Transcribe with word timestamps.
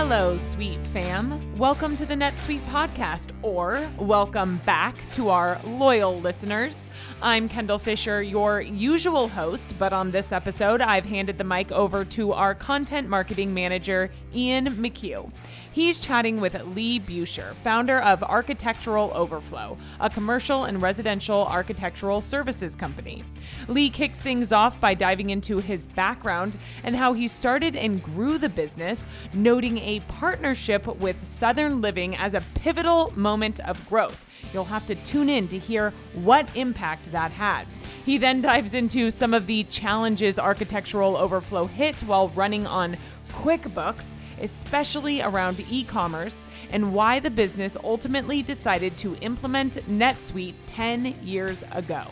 Hello, 0.00 0.38
Suite 0.38 0.86
fam. 0.86 1.58
Welcome 1.58 1.96
to 1.96 2.06
the 2.06 2.14
NetSuite 2.14 2.64
podcast, 2.66 3.32
or 3.42 3.90
welcome 3.98 4.58
back 4.64 4.96
to 5.10 5.30
our 5.30 5.60
loyal 5.64 6.16
listeners. 6.20 6.86
I'm 7.20 7.48
Kendall 7.48 7.80
Fisher, 7.80 8.22
your 8.22 8.60
usual 8.60 9.26
host, 9.26 9.74
but 9.76 9.92
on 9.92 10.12
this 10.12 10.30
episode, 10.30 10.80
I've 10.80 11.04
handed 11.04 11.36
the 11.36 11.42
mic 11.42 11.72
over 11.72 12.04
to 12.04 12.32
our 12.32 12.54
content 12.54 13.08
marketing 13.08 13.52
manager, 13.52 14.12
Ian 14.32 14.76
McCue. 14.76 15.32
He's 15.78 16.00
chatting 16.00 16.40
with 16.40 16.60
Lee 16.74 16.98
Buescher, 16.98 17.54
founder 17.54 18.00
of 18.00 18.24
Architectural 18.24 19.12
Overflow, 19.14 19.78
a 20.00 20.10
commercial 20.10 20.64
and 20.64 20.82
residential 20.82 21.46
architectural 21.46 22.20
services 22.20 22.74
company. 22.74 23.22
Lee 23.68 23.88
kicks 23.88 24.18
things 24.18 24.50
off 24.50 24.80
by 24.80 24.94
diving 24.94 25.30
into 25.30 25.58
his 25.58 25.86
background 25.86 26.58
and 26.82 26.96
how 26.96 27.12
he 27.12 27.28
started 27.28 27.76
and 27.76 28.02
grew 28.02 28.38
the 28.38 28.48
business, 28.48 29.06
noting 29.32 29.78
a 29.78 30.00
partnership 30.08 30.84
with 30.96 31.24
Southern 31.24 31.80
Living 31.80 32.16
as 32.16 32.34
a 32.34 32.42
pivotal 32.54 33.12
moment 33.14 33.60
of 33.60 33.88
growth. 33.88 34.26
You'll 34.52 34.64
have 34.64 34.84
to 34.88 34.96
tune 34.96 35.28
in 35.28 35.46
to 35.46 35.60
hear 35.60 35.92
what 36.12 36.56
impact 36.56 37.12
that 37.12 37.30
had. 37.30 37.68
He 38.04 38.18
then 38.18 38.42
dives 38.42 38.74
into 38.74 39.12
some 39.12 39.32
of 39.32 39.46
the 39.46 39.62
challenges 39.62 40.40
Architectural 40.40 41.16
Overflow 41.16 41.66
hit 41.66 42.00
while 42.00 42.30
running 42.30 42.66
on 42.66 42.96
QuickBooks, 43.28 44.14
especially 44.42 45.22
around 45.22 45.60
e 45.70 45.84
commerce, 45.84 46.44
and 46.70 46.92
why 46.92 47.18
the 47.18 47.30
business 47.30 47.76
ultimately 47.82 48.42
decided 48.42 48.96
to 48.98 49.16
implement 49.16 49.74
NetSuite 49.88 50.54
10 50.66 51.14
years 51.22 51.64
ago. 51.72 52.06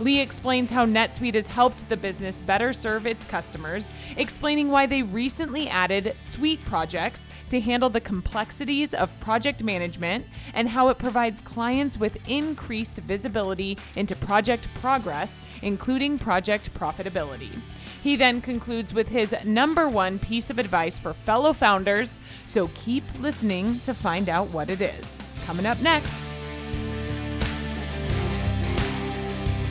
Lee 0.00 0.20
explains 0.20 0.70
how 0.70 0.86
NetSuite 0.86 1.34
has 1.34 1.48
helped 1.48 1.88
the 1.88 1.96
business 1.96 2.40
better 2.40 2.72
serve 2.72 3.06
its 3.06 3.24
customers, 3.24 3.90
explaining 4.16 4.68
why 4.68 4.86
they 4.86 5.02
recently 5.02 5.68
added 5.68 6.14
Suite 6.20 6.64
projects 6.64 7.28
to 7.50 7.60
handle 7.60 7.90
the 7.90 8.00
complexities 8.00 8.94
of 8.94 9.18
project 9.18 9.64
management 9.64 10.24
and 10.54 10.68
how 10.68 10.88
it 10.88 10.98
provides 10.98 11.40
clients 11.40 11.98
with 11.98 12.16
increased 12.28 12.98
visibility 12.98 13.76
into 13.96 14.14
project 14.14 14.68
progress, 14.80 15.40
including 15.62 16.18
project 16.18 16.72
profitability. 16.74 17.60
He 18.02 18.14
then 18.14 18.40
concludes 18.40 18.94
with 18.94 19.08
his 19.08 19.34
number 19.44 19.88
one 19.88 20.20
piece 20.20 20.50
of 20.50 20.58
advice 20.58 20.98
for 20.98 21.12
fellow 21.12 21.52
founders, 21.52 22.20
so 22.46 22.68
keep 22.74 23.02
listening 23.18 23.80
to 23.80 23.94
find 23.94 24.28
out 24.28 24.48
what 24.50 24.70
it 24.70 24.80
is. 24.80 25.16
Coming 25.44 25.66
up 25.66 25.80
next. 25.80 26.27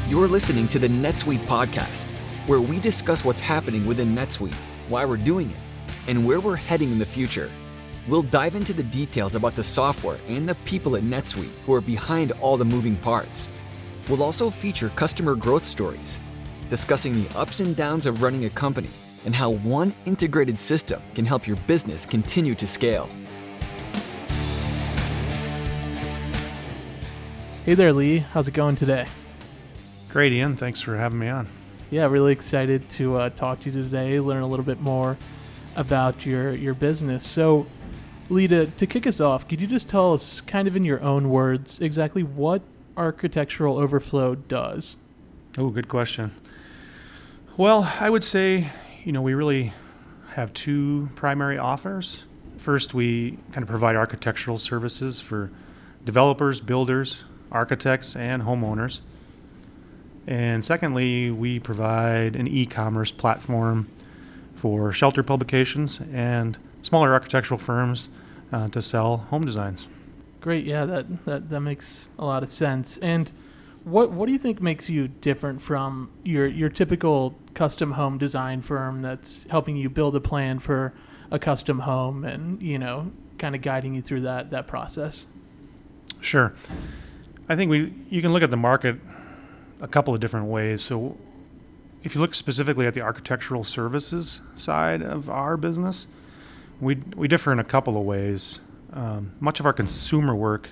You're 0.08 0.30
listening 0.30 0.70
to 0.70 0.80
the 0.80 0.88
NetSuite 0.88 1.46
podcast, 1.48 2.10
where 2.48 2.62
we 2.62 2.80
discuss 2.80 3.26
what's 3.26 3.42
happening 3.42 3.86
within 3.86 4.16
NetSuite, 4.16 4.54
why 4.88 5.04
we're 5.04 5.18
doing 5.18 5.52
it, 5.52 5.58
and 6.08 6.26
where 6.26 6.40
we're 6.40 6.56
heading 6.56 6.94
in 6.94 6.98
the 6.98 7.06
future. 7.06 7.52
We'll 8.08 8.22
dive 8.22 8.56
into 8.56 8.72
the 8.72 8.84
details 8.84 9.36
about 9.36 9.58
the 9.58 9.66
software 9.66 10.18
and 10.30 10.48
the 10.48 10.56
people 10.64 10.96
at 10.96 11.04
NetSuite 11.04 11.52
who 11.66 11.74
are 11.74 11.82
behind 11.82 12.32
all 12.40 12.56
the 12.56 12.64
moving 12.64 12.96
parts. 12.96 13.50
We'll 14.08 14.24
also 14.24 14.50
feature 14.50 14.88
customer 14.96 15.36
growth 15.36 15.64
stories, 15.64 16.22
discussing 16.70 17.12
the 17.12 17.38
ups 17.38 17.60
and 17.60 17.76
downs 17.76 18.06
of 18.06 18.22
running 18.22 18.46
a 18.46 18.50
company 18.52 18.90
and 19.26 19.36
how 19.36 19.50
one 19.50 19.94
integrated 20.06 20.58
system 20.58 21.02
can 21.16 21.26
help 21.26 21.46
your 21.46 21.58
business 21.68 22.06
continue 22.06 22.56
to 22.56 22.66
scale. 22.66 23.10
Hey 27.66 27.74
there, 27.74 27.92
Lee. 27.92 28.20
How's 28.20 28.48
it 28.48 28.54
going 28.54 28.78
today? 28.78 29.06
Great, 30.18 30.34
Ian. 30.34 30.58
Thanks 30.58 30.82
for 30.82 30.98
having 30.98 31.20
me 31.20 31.28
on. 31.28 31.48
Yeah, 31.92 32.08
really 32.08 32.32
excited 32.32 32.90
to 32.90 33.18
uh, 33.18 33.30
talk 33.30 33.60
to 33.60 33.70
you 33.70 33.84
today, 33.84 34.20
learn 34.20 34.42
a 34.42 34.48
little 34.48 34.66
bit 34.66 34.82
more 34.82 35.16
about 35.76 36.26
your 36.26 36.56
your 36.56 36.74
business. 36.74 37.24
So, 37.24 37.68
to, 38.28 38.66
to 38.66 38.88
kick 38.88 39.06
us 39.06 39.20
off, 39.20 39.48
could 39.48 39.62
you 39.62 39.68
just 39.68 39.88
tell 39.88 40.14
us, 40.16 40.42
kind 40.42 40.68
of 40.68 40.76
in 40.76 40.84
your 40.84 41.00
own 41.04 41.30
words, 41.30 41.80
exactly 41.82 42.24
what 42.24 42.64
Architectural 42.98 43.78
Overflow 43.78 44.34
does? 44.34 44.98
Oh, 45.56 45.70
good 45.70 45.88
question. 45.88 46.32
Well, 47.56 47.94
I 48.00 48.10
would 48.10 48.24
say, 48.24 48.72
you 49.04 49.12
know, 49.12 49.22
we 49.22 49.36
really 49.36 49.72
have 50.34 50.52
two 50.52 51.10
primary 51.14 51.60
offers. 51.60 52.24
First, 52.58 52.96
we 52.96 53.38
kind 53.52 53.62
of 53.62 53.70
provide 53.70 53.96
architectural 53.96 54.58
services 54.58 55.22
for 55.22 55.52
developers, 56.06 56.60
builders, 56.60 57.24
architects, 57.52 58.16
and 58.16 58.42
homeowners. 58.42 59.02
And 60.28 60.64
secondly, 60.64 61.32
we 61.32 61.60
provide 61.60 62.36
an 62.36 62.48
e 62.48 62.66
commerce 62.66 63.12
platform 63.12 63.88
for 64.56 64.92
shelter 64.92 65.24
publications 65.24 66.00
and 66.12 66.58
smaller 66.82 67.14
architectural 67.14 67.58
firms 67.58 68.10
uh, 68.52 68.68
to 68.70 68.82
sell 68.82 69.18
home 69.18 69.46
designs. 69.46 69.88
Great, 70.42 70.66
yeah, 70.66 70.86
that, 70.86 71.26
that 71.26 71.50
that 71.50 71.62
makes 71.62 72.10
a 72.20 72.26
lot 72.26 72.44
of 72.44 72.50
sense. 72.50 72.98
And 72.98 73.32
what 73.84 74.12
what 74.12 74.26
do 74.26 74.34
you 74.34 74.38
think 74.38 74.62
makes 74.62 74.90
you 74.90 75.08
different 75.08 75.62
from 75.62 76.12
your 76.24 76.46
your 76.46 76.70
typical 76.70 77.36
custom 77.54 77.94
home 77.94 78.18
design 78.18 78.62
firm 78.62 79.02
that's 79.02 79.46
helping 79.50 79.78
you 79.78 79.90
build 79.90 80.16
a 80.16 80.20
plan 80.20 80.60
for 80.60 80.94
a 81.32 81.40
custom 81.40 81.80
home 81.80 82.24
and 82.24 82.62
you 82.62 82.78
know 82.78 83.12
kind 83.38 83.56
of 83.56 83.62
guiding 83.62 83.96
you 83.96 84.02
through 84.02 84.22
that 84.22 84.52
that 84.52 84.68
process? 84.68 85.26
Sure, 86.20 86.54
I 87.48 87.56
think 87.56 87.72
we 87.72 87.94
you 88.10 88.22
can 88.22 88.34
look 88.34 88.44
at 88.44 88.52
the 88.52 88.58
market 88.58 89.00
a 89.82 89.88
couple 89.88 90.14
of 90.14 90.20
different 90.20 90.48
ways. 90.48 90.82
So, 90.82 91.18
if 92.04 92.16
you 92.16 92.22
look 92.22 92.36
specifically 92.36 92.86
at 92.86 92.94
the 92.94 93.02
architectural 93.02 93.64
services 93.64 94.42
side 94.56 95.02
of 95.02 95.30
our 95.30 95.58
business, 95.58 96.08
we 96.80 96.96
we 97.16 97.28
differ 97.28 97.52
in 97.52 97.60
a 97.60 97.64
couple 97.64 97.98
of 97.98 98.06
ways. 98.06 98.60
Um, 98.94 99.34
much 99.40 99.60
of 99.60 99.66
our 99.66 99.74
consumer 99.74 100.36
work 100.36 100.70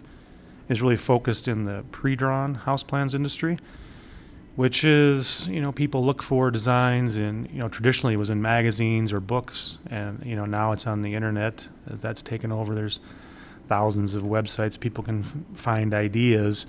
is 0.69 0.81
really 0.81 0.95
focused 0.95 1.47
in 1.47 1.65
the 1.65 1.83
pre-drawn 1.91 2.55
house 2.55 2.83
plans 2.83 3.13
industry, 3.13 3.57
which 4.55 4.83
is 4.83 5.47
you 5.47 5.61
know 5.61 5.71
people 5.71 6.05
look 6.05 6.23
for 6.23 6.51
designs 6.51 7.17
in 7.17 7.49
you 7.51 7.59
know 7.59 7.67
traditionally 7.67 8.13
it 8.13 8.17
was 8.17 8.29
in 8.29 8.41
magazines 8.41 9.11
or 9.11 9.19
books, 9.19 9.77
and 9.89 10.23
you 10.25 10.35
know 10.35 10.45
now 10.45 10.71
it's 10.71 10.87
on 10.87 11.01
the 11.01 11.13
internet 11.13 11.67
as 11.89 12.01
that's 12.01 12.21
taken 12.21 12.51
over. 12.51 12.73
There's 12.73 12.99
thousands 13.67 14.13
of 14.13 14.23
websites 14.23 14.79
people 14.79 15.03
can 15.03 15.21
f- 15.21 15.33
find 15.59 15.93
ideas 15.93 16.67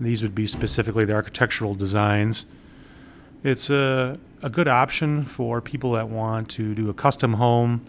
these 0.00 0.22
would 0.22 0.34
be 0.34 0.46
specifically 0.46 1.04
the 1.04 1.14
architectural 1.14 1.74
designs. 1.74 2.46
It's 3.42 3.70
a, 3.70 4.18
a 4.42 4.50
good 4.50 4.68
option 4.68 5.24
for 5.24 5.60
people 5.60 5.92
that 5.92 6.08
want 6.08 6.48
to 6.50 6.74
do 6.74 6.90
a 6.90 6.94
custom 6.94 7.34
home, 7.34 7.84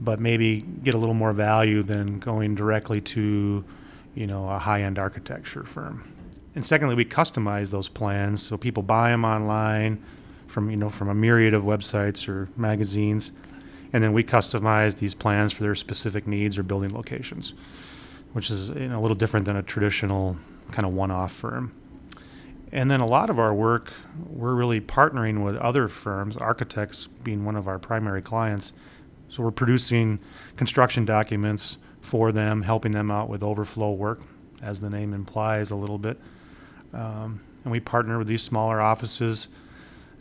but 0.00 0.20
maybe 0.20 0.60
get 0.60 0.94
a 0.94 0.98
little 0.98 1.14
more 1.14 1.32
value 1.32 1.82
than 1.82 2.18
going 2.18 2.54
directly 2.54 3.00
to, 3.00 3.64
you 4.14 4.26
know, 4.26 4.48
a 4.48 4.58
high-end 4.58 4.98
architecture 4.98 5.64
firm. 5.64 6.12
And 6.54 6.64
secondly, 6.64 6.94
we 6.94 7.04
customize 7.04 7.70
those 7.70 7.88
plans 7.88 8.42
so 8.46 8.56
people 8.56 8.82
buy 8.82 9.10
them 9.10 9.24
online 9.24 10.02
from 10.48 10.70
you 10.70 10.76
know 10.76 10.90
from 10.90 11.08
a 11.08 11.14
myriad 11.14 11.54
of 11.54 11.62
websites 11.62 12.28
or 12.28 12.48
magazines, 12.56 13.32
and 13.92 14.02
then 14.02 14.12
we 14.12 14.24
customize 14.24 14.96
these 14.96 15.14
plans 15.14 15.52
for 15.52 15.62
their 15.62 15.74
specific 15.74 16.26
needs 16.26 16.58
or 16.58 16.62
building 16.62 16.92
locations, 16.92 17.52
which 18.32 18.50
is 18.50 18.70
you 18.70 18.88
know, 18.88 18.98
a 18.98 19.02
little 19.02 19.14
different 19.14 19.46
than 19.46 19.56
a 19.56 19.62
traditional 19.62 20.36
kind 20.70 20.86
of 20.86 20.92
one 20.92 21.10
off 21.10 21.32
firm. 21.32 21.72
And 22.70 22.90
then 22.90 23.00
a 23.00 23.06
lot 23.06 23.30
of 23.30 23.38
our 23.38 23.54
work, 23.54 23.92
we're 24.28 24.54
really 24.54 24.80
partnering 24.80 25.42
with 25.44 25.56
other 25.56 25.88
firms, 25.88 26.36
architects 26.36 27.08
being 27.24 27.44
one 27.44 27.56
of 27.56 27.66
our 27.66 27.78
primary 27.78 28.20
clients. 28.20 28.72
So 29.30 29.42
we're 29.42 29.50
producing 29.50 30.18
construction 30.56 31.04
documents 31.04 31.78
for 32.00 32.32
them, 32.32 32.62
helping 32.62 32.92
them 32.92 33.10
out 33.10 33.28
with 33.28 33.42
overflow 33.42 33.92
work, 33.92 34.22
as 34.62 34.80
the 34.80 34.90
name 34.90 35.14
implies 35.14 35.70
a 35.70 35.76
little 35.76 35.98
bit. 35.98 36.18
Um, 36.92 37.40
and 37.64 37.72
we 37.72 37.80
partner 37.80 38.18
with 38.18 38.26
these 38.26 38.42
smaller 38.42 38.80
offices 38.80 39.48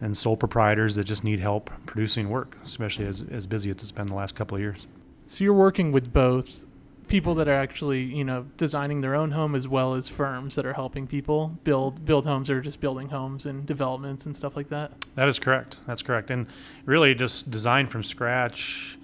and 0.02 0.18
sole 0.18 0.38
proprietors 0.38 0.96
that 0.96 1.06
just 1.06 1.24
need 1.24 1.40
help 1.40 1.72
producing 1.86 2.30
work, 2.30 2.58
especially 2.64 3.08
as, 3.08 3.24
as 3.32 3.48
busy 3.48 3.70
as 3.70 3.78
it's 3.78 3.92
been 3.92 4.08
the 4.08 4.16
last 4.16 4.36
couple 4.36 4.56
of 4.56 4.62
years. 4.62 4.86
So 5.28 5.44
you're 5.44 5.54
working 5.54 5.92
with 5.92 6.14
both 6.14 6.66
people 7.08 7.36
that 7.36 7.48
are 7.48 7.56
actually 7.56 8.02
you 8.02 8.24
know 8.24 8.46
designing 8.58 9.02
their 9.02 9.16
own 9.16 9.32
home 9.32 9.56
as 9.56 9.68
well 9.68 9.94
as 9.94 10.08
firms 10.08 10.56
that 10.56 10.66
are 10.66 10.74
helping 10.74 11.08
people 11.08 11.58
build 11.64 12.04
build 12.06 12.26
homes 12.26 12.50
or 12.50 12.62
just 12.62 12.80
building 12.80 13.10
homes 13.10 13.46
and 13.46 13.66
developments 13.66 14.26
and 14.26 14.36
stuff 14.36 14.56
like 14.56 14.70
that. 14.70 14.92
That 15.16 15.28
is 15.28 15.40
correct. 15.40 15.80
That's 15.88 16.02
correct. 16.02 16.32
And 16.32 16.48
really 16.86 17.16
just 17.16 17.50
design 17.52 17.88
from 17.88 18.04
scratch 18.04 18.98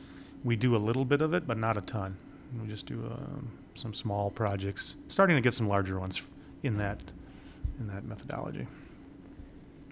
we 0.44 0.56
do 0.56 0.76
a 0.76 0.78
little 0.78 1.06
bit 1.06 1.22
of 1.22 1.34
it 1.34 1.48
but 1.48 1.58
not 1.58 1.78
a 1.78 1.82
ton. 1.82 2.16
We 2.62 2.68
just 2.68 2.86
do 2.86 2.96
um, 3.06 3.52
some 3.76 3.94
small 3.94 4.30
projects 4.30 4.96
starting 5.08 5.36
to 5.36 5.42
get 5.42 5.54
some 5.54 5.68
larger 5.68 6.00
ones 6.00 6.22
in 6.64 6.78
that 6.78 7.00
in 7.80 7.88
that 7.88 8.04
methodology. 8.06 8.68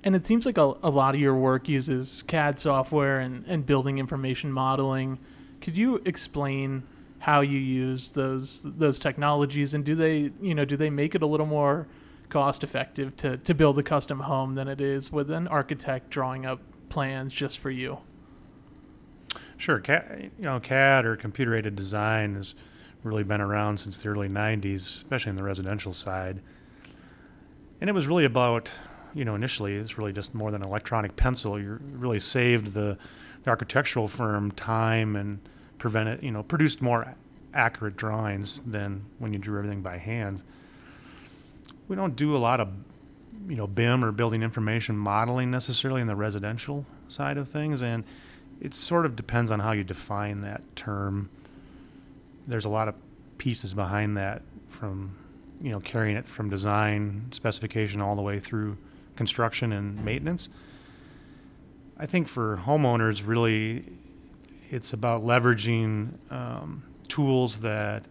And 0.04 0.16
it 0.16 0.25
seems 0.25 0.46
like 0.46 0.57
a, 0.57 0.74
a 0.84 0.90
lot 0.90 1.14
of 1.14 1.22
your 1.22 1.36
work 1.36 1.69
uses 1.69 2.24
cad 2.24 2.60
software 2.60 3.19
and, 3.19 3.46
and 3.48 3.66
building 3.66 4.00
information 4.00 4.52
modeling. 4.52 5.19
Could 5.62 5.78
you 5.78 6.02
explain 6.06 6.84
how 7.21 7.41
you 7.41 7.57
use 7.57 8.12
those 8.12 8.63
those 8.63 9.00
technologies 9.00 9.73
and 9.73 9.85
do 9.85 9.95
they 9.95 10.31
you 10.41 10.53
know 10.53 10.65
do 10.65 10.75
they 10.75 10.89
make 10.89 11.15
it 11.15 11.21
a 11.21 11.25
little 11.25 11.45
more 11.45 11.88
cost 12.29 12.63
effective 12.63 13.15
to, 13.18 13.38
to 13.38 13.53
build 13.53 13.77
a 13.77 13.83
custom 13.83 14.21
home 14.21 14.56
than 14.56 14.68
it 14.68 14.79
is 14.81 15.12
with 15.12 15.29
an 15.29 15.47
architect 15.47 16.09
drawing 16.09 16.45
up 16.45 16.59
plans 16.89 17.33
just 17.33 17.59
for 17.59 17.69
you 17.71 17.97
Sure, 19.62 19.79
CAD, 19.79 20.31
you 20.39 20.44
know, 20.44 20.59
CAD 20.59 21.06
or 21.06 21.15
computer 21.15 21.56
aided 21.56 21.75
design 21.75 22.33
has 22.33 22.56
really 23.03 23.23
been 23.23 23.41
around 23.41 23.77
since 23.77 24.00
the 24.00 24.09
early 24.09 24.27
90s, 24.27 24.77
especially 24.77 25.29
in 25.29 25.35
the 25.35 25.44
residential 25.44 25.94
side. 25.94 26.41
And 27.79 27.88
it 27.88 27.94
was 27.94 28.07
really 28.07 28.25
about, 28.25 28.71
you 29.13 29.23
know, 29.23 29.35
initially 29.35 29.75
it's 29.75 30.00
really 30.00 30.13
just 30.13 30.33
more 30.33 30.50
than 30.50 30.63
an 30.63 30.68
electronic 30.68 31.15
pencil. 31.15 31.59
You 31.59 31.79
really 31.91 32.19
saved 32.19 32.73
the, 32.73 32.97
the 33.44 33.50
architectural 33.51 34.07
firm 34.07 34.51
time 34.53 35.15
and 35.15 35.39
prevented, 35.81 36.22
you 36.22 36.30
know, 36.30 36.44
produced 36.44 36.80
more 36.80 37.16
accurate 37.56 37.98
drawings 37.98 38.62
than 38.68 39.04
when 39.18 39.33
you 39.33 39.39
drew 39.39 39.57
everything 39.57 39.81
by 39.81 39.98
hand. 39.98 40.44
We 41.88 41.95
don't 41.95 42.16
do 42.16 42.38
a 42.38 42.38
lot 42.38 42.60
of, 42.60 42.69
you 43.50 43.56
know, 43.56 43.66
BIM 43.66 44.06
or 44.06 44.12
building 44.12 44.44
information 44.44 44.95
modeling 44.95 45.50
necessarily 45.50 46.00
in 46.00 46.06
the 46.06 46.16
residential 46.16 46.86
side 47.07 47.36
of 47.36 47.50
things, 47.50 47.81
and 47.81 48.04
it 48.62 48.75
sort 48.75 49.07
of 49.07 49.16
depends 49.16 49.50
on 49.50 49.60
how 49.60 49.72
you 49.72 49.83
define 49.83 50.42
that 50.42 50.62
term. 50.75 51.31
There's 52.45 52.66
a 52.66 52.69
lot 52.69 52.88
of 52.88 52.94
pieces 53.39 53.74
behind 53.74 54.16
that 54.18 54.44
from, 54.69 55.16
you 55.63 55.72
know, 55.72 55.80
carrying 55.80 56.16
it 56.16 56.28
from 56.28 56.48
design, 56.48 57.25
specification, 57.31 58.04
all 58.04 58.16
the 58.16 58.22
way 58.22 58.39
through 58.39 58.78
construction 59.16 59.74
and 59.74 60.06
maintenance. 60.06 60.48
I 61.98 62.06
think 62.06 62.28
for 62.28 62.62
homeowners, 62.68 63.25
really, 63.25 63.83
it's 64.71 64.94
about 64.94 65.23
leveraging 65.23 66.13
um, 66.31 66.81
tools 67.09 67.59
that 67.59 68.06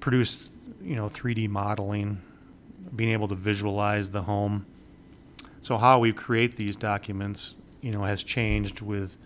produce, 0.00 0.50
you 0.82 0.96
know, 0.96 1.08
3D 1.08 1.48
modeling, 1.48 2.20
being 2.96 3.12
able 3.12 3.28
to 3.28 3.36
visualize 3.36 4.10
the 4.10 4.20
home. 4.20 4.66
So 5.62 5.78
how 5.78 6.00
we 6.00 6.12
create 6.12 6.56
these 6.56 6.74
documents, 6.74 7.54
you 7.80 7.92
know, 7.92 8.02
has 8.02 8.24
changed 8.24 8.80
with 8.80 9.16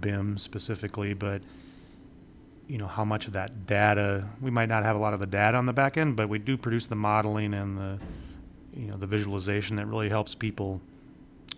BIM 0.00 0.38
specifically, 0.38 1.12
but 1.12 1.42
you 2.66 2.78
know 2.78 2.86
how 2.86 3.04
much 3.04 3.26
of 3.26 3.34
that 3.34 3.66
data 3.66 4.24
we 4.40 4.50
might 4.50 4.70
not 4.70 4.84
have 4.84 4.96
a 4.96 4.98
lot 4.98 5.12
of 5.12 5.20
the 5.20 5.26
data 5.26 5.58
on 5.58 5.66
the 5.66 5.72
back 5.72 5.98
end, 5.98 6.16
but 6.16 6.30
we 6.30 6.38
do 6.38 6.56
produce 6.56 6.86
the 6.86 6.94
modeling 6.94 7.52
and 7.52 7.76
the 7.76 7.98
you 8.74 8.86
know 8.86 8.96
the 8.96 9.06
visualization 9.06 9.76
that 9.76 9.86
really 9.86 10.08
helps 10.08 10.34
people 10.34 10.80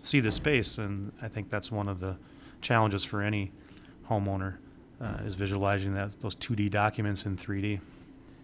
see 0.01 0.19
the 0.19 0.31
space, 0.31 0.77
and 0.77 1.13
I 1.21 1.29
think 1.29 1.49
that's 1.49 1.71
one 1.71 1.87
of 1.87 2.01
the 2.01 2.17
challenges 2.59 3.05
for 3.05 3.21
any 3.21 3.51
homeowner 4.09 4.55
uh, 5.01 5.17
is 5.25 5.35
visualizing 5.35 5.93
that 5.93 6.19
those 6.21 6.35
2D 6.35 6.71
documents 6.71 7.25
in 7.25 7.37
3D. 7.37 7.79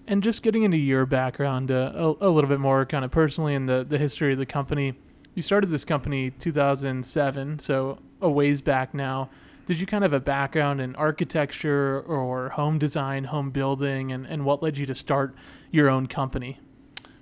And 0.08 0.22
just 0.22 0.44
getting 0.44 0.64
into 0.64 0.78
your 0.78 1.06
background 1.06 1.72
uh, 1.72 1.92
a, 1.96 2.28
a, 2.28 2.30
little 2.30 2.50
bit 2.50 2.60
more, 2.60 2.86
kind 2.86 3.06
of 3.06 3.12
personally, 3.12 3.56
in 3.56 3.66
the, 3.66 3.86
the 3.88 3.98
history 3.98 4.34
of 4.34 4.40
the 4.40 4.46
company. 4.46 4.94
You 5.34 5.42
started 5.42 5.70
this 5.70 5.86
company 5.86 6.30
2007, 6.32 7.60
so 7.60 7.98
a 8.22 8.30
ways 8.30 8.62
back 8.62 8.94
now. 8.94 9.30
Did 9.66 9.80
you 9.80 9.88
kind 9.88 10.04
of 10.04 10.12
have 10.12 10.22
a 10.22 10.24
background 10.24 10.82
in 10.82 10.94
architecture 10.96 12.02
or 12.02 12.50
home 12.50 12.78
design, 12.78 13.24
home 13.24 13.50
building, 13.50 14.12
and, 14.12 14.28
and 14.28 14.44
what 14.44 14.62
led 14.62 14.78
you 14.78 14.86
to 14.86 14.94
start 14.96 15.34
your 15.72 15.90
own 15.90 16.08
company? 16.08 16.60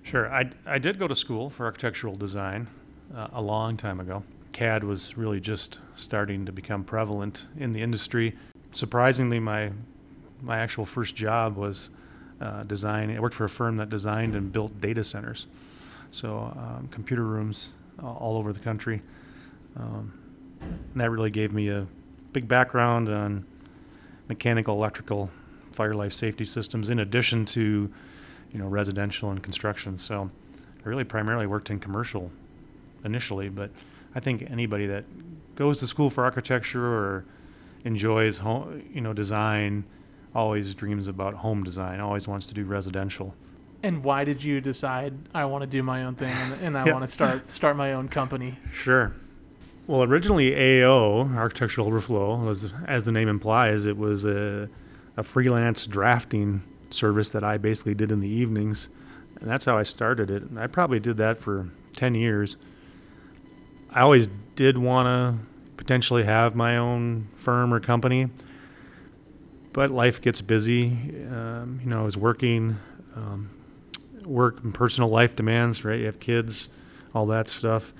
Sure. 0.01 0.33
I, 0.33 0.49
I 0.65 0.79
did 0.79 0.97
go 0.97 1.07
to 1.07 1.15
school 1.15 1.51
for 1.51 1.65
architectural 1.65 2.15
design 2.15 2.67
uh, 3.15 3.27
a 3.33 3.41
long 3.41 3.77
time 3.77 3.99
ago. 3.99 4.23
CAD 4.51 4.83
was 4.83 5.17
really 5.17 5.39
just 5.39 5.79
starting 5.95 6.45
to 6.45 6.51
become 6.51 6.83
prevalent 6.83 7.47
in 7.57 7.73
the 7.73 7.81
industry. 7.81 8.35
Surprisingly, 8.71 9.39
my 9.39 9.71
my 10.41 10.57
actual 10.57 10.85
first 10.85 11.15
job 11.15 11.55
was 11.55 11.89
uh, 12.41 12.63
design. 12.63 13.15
I 13.15 13.19
worked 13.19 13.35
for 13.35 13.45
a 13.45 13.49
firm 13.49 13.77
that 13.77 13.89
designed 13.89 14.35
and 14.35 14.51
built 14.51 14.81
data 14.81 15.03
centers, 15.03 15.47
so 16.09 16.51
um, 16.57 16.87
computer 16.91 17.23
rooms 17.23 17.71
all 18.01 18.37
over 18.37 18.51
the 18.51 18.59
country. 18.59 19.01
Um, 19.77 20.13
and 20.61 21.01
that 21.01 21.09
really 21.11 21.29
gave 21.29 21.53
me 21.53 21.69
a 21.69 21.87
big 22.33 22.47
background 22.47 23.09
on 23.09 23.45
mechanical, 24.27 24.75
electrical, 24.75 25.29
fire 25.71 25.93
life 25.93 26.13
safety 26.13 26.45
systems, 26.45 26.89
in 26.89 26.99
addition 26.99 27.45
to 27.45 27.91
you 28.51 28.59
know 28.59 28.67
residential 28.67 29.31
and 29.31 29.41
construction. 29.41 29.97
So 29.97 30.29
I 30.83 30.89
really 30.89 31.03
primarily 31.03 31.45
worked 31.45 31.69
in 31.69 31.79
commercial 31.79 32.31
initially, 33.03 33.49
but 33.49 33.69
I 34.15 34.19
think 34.19 34.49
anybody 34.49 34.87
that 34.87 35.05
goes 35.55 35.79
to 35.79 35.87
school 35.87 36.09
for 36.09 36.23
architecture 36.23 36.85
or 36.85 37.25
enjoys 37.83 38.39
home, 38.39 38.83
you 38.93 39.01
know, 39.01 39.13
design 39.13 39.83
always 40.33 40.73
dreams 40.73 41.07
about 41.07 41.33
home 41.33 41.63
design, 41.63 41.99
always 41.99 42.27
wants 42.27 42.47
to 42.47 42.53
do 42.53 42.63
residential. 42.63 43.33
And 43.83 44.03
why 44.03 44.23
did 44.23 44.43
you 44.43 44.61
decide 44.61 45.13
I 45.33 45.45
want 45.45 45.63
to 45.63 45.67
do 45.67 45.81
my 45.83 46.03
own 46.03 46.15
thing 46.15 46.29
and, 46.33 46.61
and 46.61 46.77
I 46.77 46.85
yeah. 46.87 46.93
want 46.93 47.03
to 47.03 47.07
start 47.07 47.51
start 47.51 47.75
my 47.75 47.93
own 47.93 48.07
company? 48.07 48.57
Sure. 48.71 49.13
Well, 49.87 50.03
originally 50.03 50.83
AO, 50.83 51.27
Architectural 51.35 51.87
Overflow, 51.87 52.35
was 52.35 52.73
as 52.87 53.03
the 53.03 53.11
name 53.11 53.27
implies, 53.27 53.85
it 53.85 53.97
was 53.97 54.23
a, 54.25 54.69
a 55.17 55.23
freelance 55.23 55.87
drafting 55.87 56.61
service 56.91 57.29
that 57.29 57.43
I 57.43 57.57
basically 57.57 57.95
did 57.95 58.11
in 58.11 58.19
the 58.19 58.29
evenings, 58.29 58.89
and 59.39 59.49
that's 59.49 59.65
how 59.65 59.77
I 59.77 59.83
started 59.83 60.29
it. 60.29 60.43
And 60.43 60.59
I 60.59 60.67
probably 60.67 60.99
did 60.99 61.17
that 61.17 61.37
for 61.37 61.69
ten 61.93 62.13
years. 62.13 62.57
I 63.93 64.01
always 64.01 64.29
did 64.55 64.77
want 64.77 65.07
to 65.07 65.45
potentially 65.75 66.23
have 66.23 66.55
my 66.55 66.77
own 66.77 67.27
firm 67.35 67.73
or 67.73 67.81
company, 67.81 68.29
but 69.73 69.89
life 69.89 70.21
gets 70.21 70.39
busy. 70.39 70.87
Um, 71.29 71.81
you 71.83 71.89
know, 71.89 71.99
I 71.99 72.03
was 72.03 72.15
working, 72.15 72.77
um, 73.15 73.49
work 74.23 74.63
and 74.63 74.73
personal 74.73 75.09
life 75.09 75.35
demands, 75.35 75.83
right? 75.83 75.99
You 75.99 76.05
have 76.05 76.21
kids, 76.21 76.69
all 77.13 77.25
that 77.27 77.49
stuff. 77.49 77.93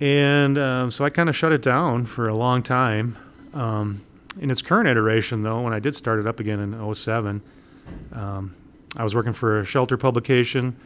And 0.00 0.58
um, 0.58 0.90
so 0.90 1.04
I 1.04 1.10
kind 1.10 1.28
of 1.28 1.36
shut 1.36 1.52
it 1.52 1.62
down 1.62 2.04
for 2.04 2.28
a 2.28 2.34
long 2.34 2.62
time. 2.64 3.16
Um, 3.54 4.00
in 4.40 4.50
its 4.50 4.62
current 4.62 4.88
iteration, 4.88 5.42
though, 5.42 5.60
when 5.60 5.72
I 5.72 5.78
did 5.78 5.94
start 5.94 6.18
it 6.18 6.26
up 6.26 6.40
again 6.40 6.58
in 6.58 6.94
07, 6.94 7.40
um, 8.12 8.54
I 8.96 9.04
was 9.04 9.14
working 9.14 9.32
for 9.32 9.60
a 9.60 9.64
shelter 9.64 9.96
publication 9.96 10.76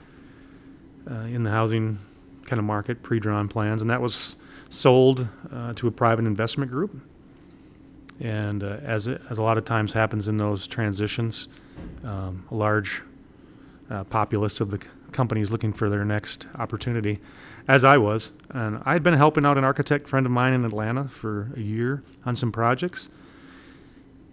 uh, 1.11 1.15
in 1.21 1.43
the 1.45 1.51
housing 1.51 1.99
kind 2.51 2.59
of 2.59 2.67
market, 2.67 3.03
pre 3.03 3.21
drawn 3.21 3.49
plans, 3.49 3.81
and 3.81 3.89
that 3.91 4.03
was 4.03 4.35
sold 4.71 5.27
uh, 5.53 5.73
to 5.75 5.87
a 5.87 5.91
private 5.91 6.27
investment 6.27 6.71
group. 6.71 7.01
And 8.19 8.63
uh, 8.63 8.79
as, 8.83 9.09
as 9.09 9.39
a 9.39 9.43
lot 9.43 9.57
of 9.57 9.65
times 9.65 9.93
happens 9.93 10.29
in 10.29 10.37
those 10.37 10.67
transitions, 10.67 11.49
um, 12.05 12.45
a 12.51 12.55
large 12.55 13.03
uh, 13.89 14.05
populace 14.05 14.61
of 14.61 14.71
the 14.71 14.79
companies 15.13 15.51
looking 15.51 15.73
for 15.73 15.89
their 15.89 16.05
next 16.05 16.47
opportunity, 16.59 17.21
as 17.69 17.85
I 17.85 17.97
was. 17.99 18.33
And 18.51 18.83
I 18.85 18.93
had 18.93 19.03
been 19.03 19.15
helping 19.15 19.47
out 19.47 19.57
an 19.57 19.65
architect 19.65 20.09
friend 20.09 20.27
of 20.27 20.33
mine 20.33 20.53
in 20.53 20.65
Atlanta 20.65 21.09
for 21.09 21.53
a 21.57 21.61
year 21.61 22.03
on 22.27 22.37
some 22.37 22.53
projects. 22.53 23.09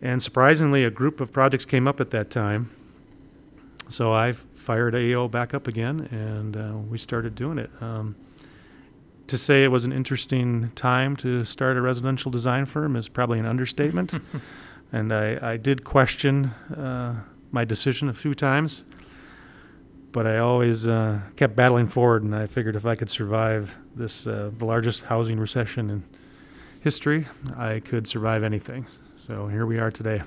And 0.02 0.22
surprisingly, 0.22 0.84
a 0.84 0.92
group 0.92 1.22
of 1.22 1.32
projects 1.32 1.66
came 1.66 1.88
up 1.88 2.02
at 2.02 2.12
that 2.12 2.30
time. 2.30 2.72
So 3.90 4.14
I 4.14 4.34
fired 4.34 4.96
AO 4.96 5.28
back 5.28 5.54
up 5.54 5.68
again, 5.68 6.02
and 6.12 6.58
uh, 6.58 6.78
we 6.90 6.98
started 6.98 7.36
doing 7.36 7.58
it. 7.58 7.70
Um, 7.82 8.16
to 9.28 9.38
say 9.38 9.64
it 9.64 9.68
was 9.68 9.84
an 9.84 9.92
interesting 9.92 10.72
time 10.76 11.16
to 11.18 11.44
start 11.44 11.78
a 11.78 11.82
residential 11.82 12.32
design 12.32 12.66
firm 12.66 12.96
is 12.96 13.10
probably 13.10 13.40
an 13.40 13.46
understatement. 13.46 14.14
and 14.92 15.14
I, 15.14 15.54
I 15.54 15.58
did 15.58 15.84
question 15.84 16.46
uh, 16.76 17.16
my 17.52 17.66
decision 17.66 18.10
a 18.10 18.14
few 18.14 18.34
times, 18.34 18.84
but 20.12 20.26
I 20.26 20.38
always 20.38 20.88
uh, 20.88 21.20
kept 21.36 21.56
battling 21.56 21.88
forward. 21.88 22.24
And 22.24 22.34
I 22.36 22.48
figured 22.48 22.76
if 22.76 22.86
I 22.86 22.96
could 22.96 23.10
survive 23.10 23.76
this, 23.96 24.26
uh, 24.28 24.52
the 24.58 24.66
largest 24.66 25.04
housing 25.04 25.40
recession 25.40 25.90
in 25.90 26.04
history, 26.82 27.28
I 27.58 27.80
could 27.82 28.08
survive 28.08 28.44
anything. 28.44 28.88
So 29.28 29.48
here 29.48 29.66
we 29.66 29.78
are 29.78 29.92
today. 29.92 30.22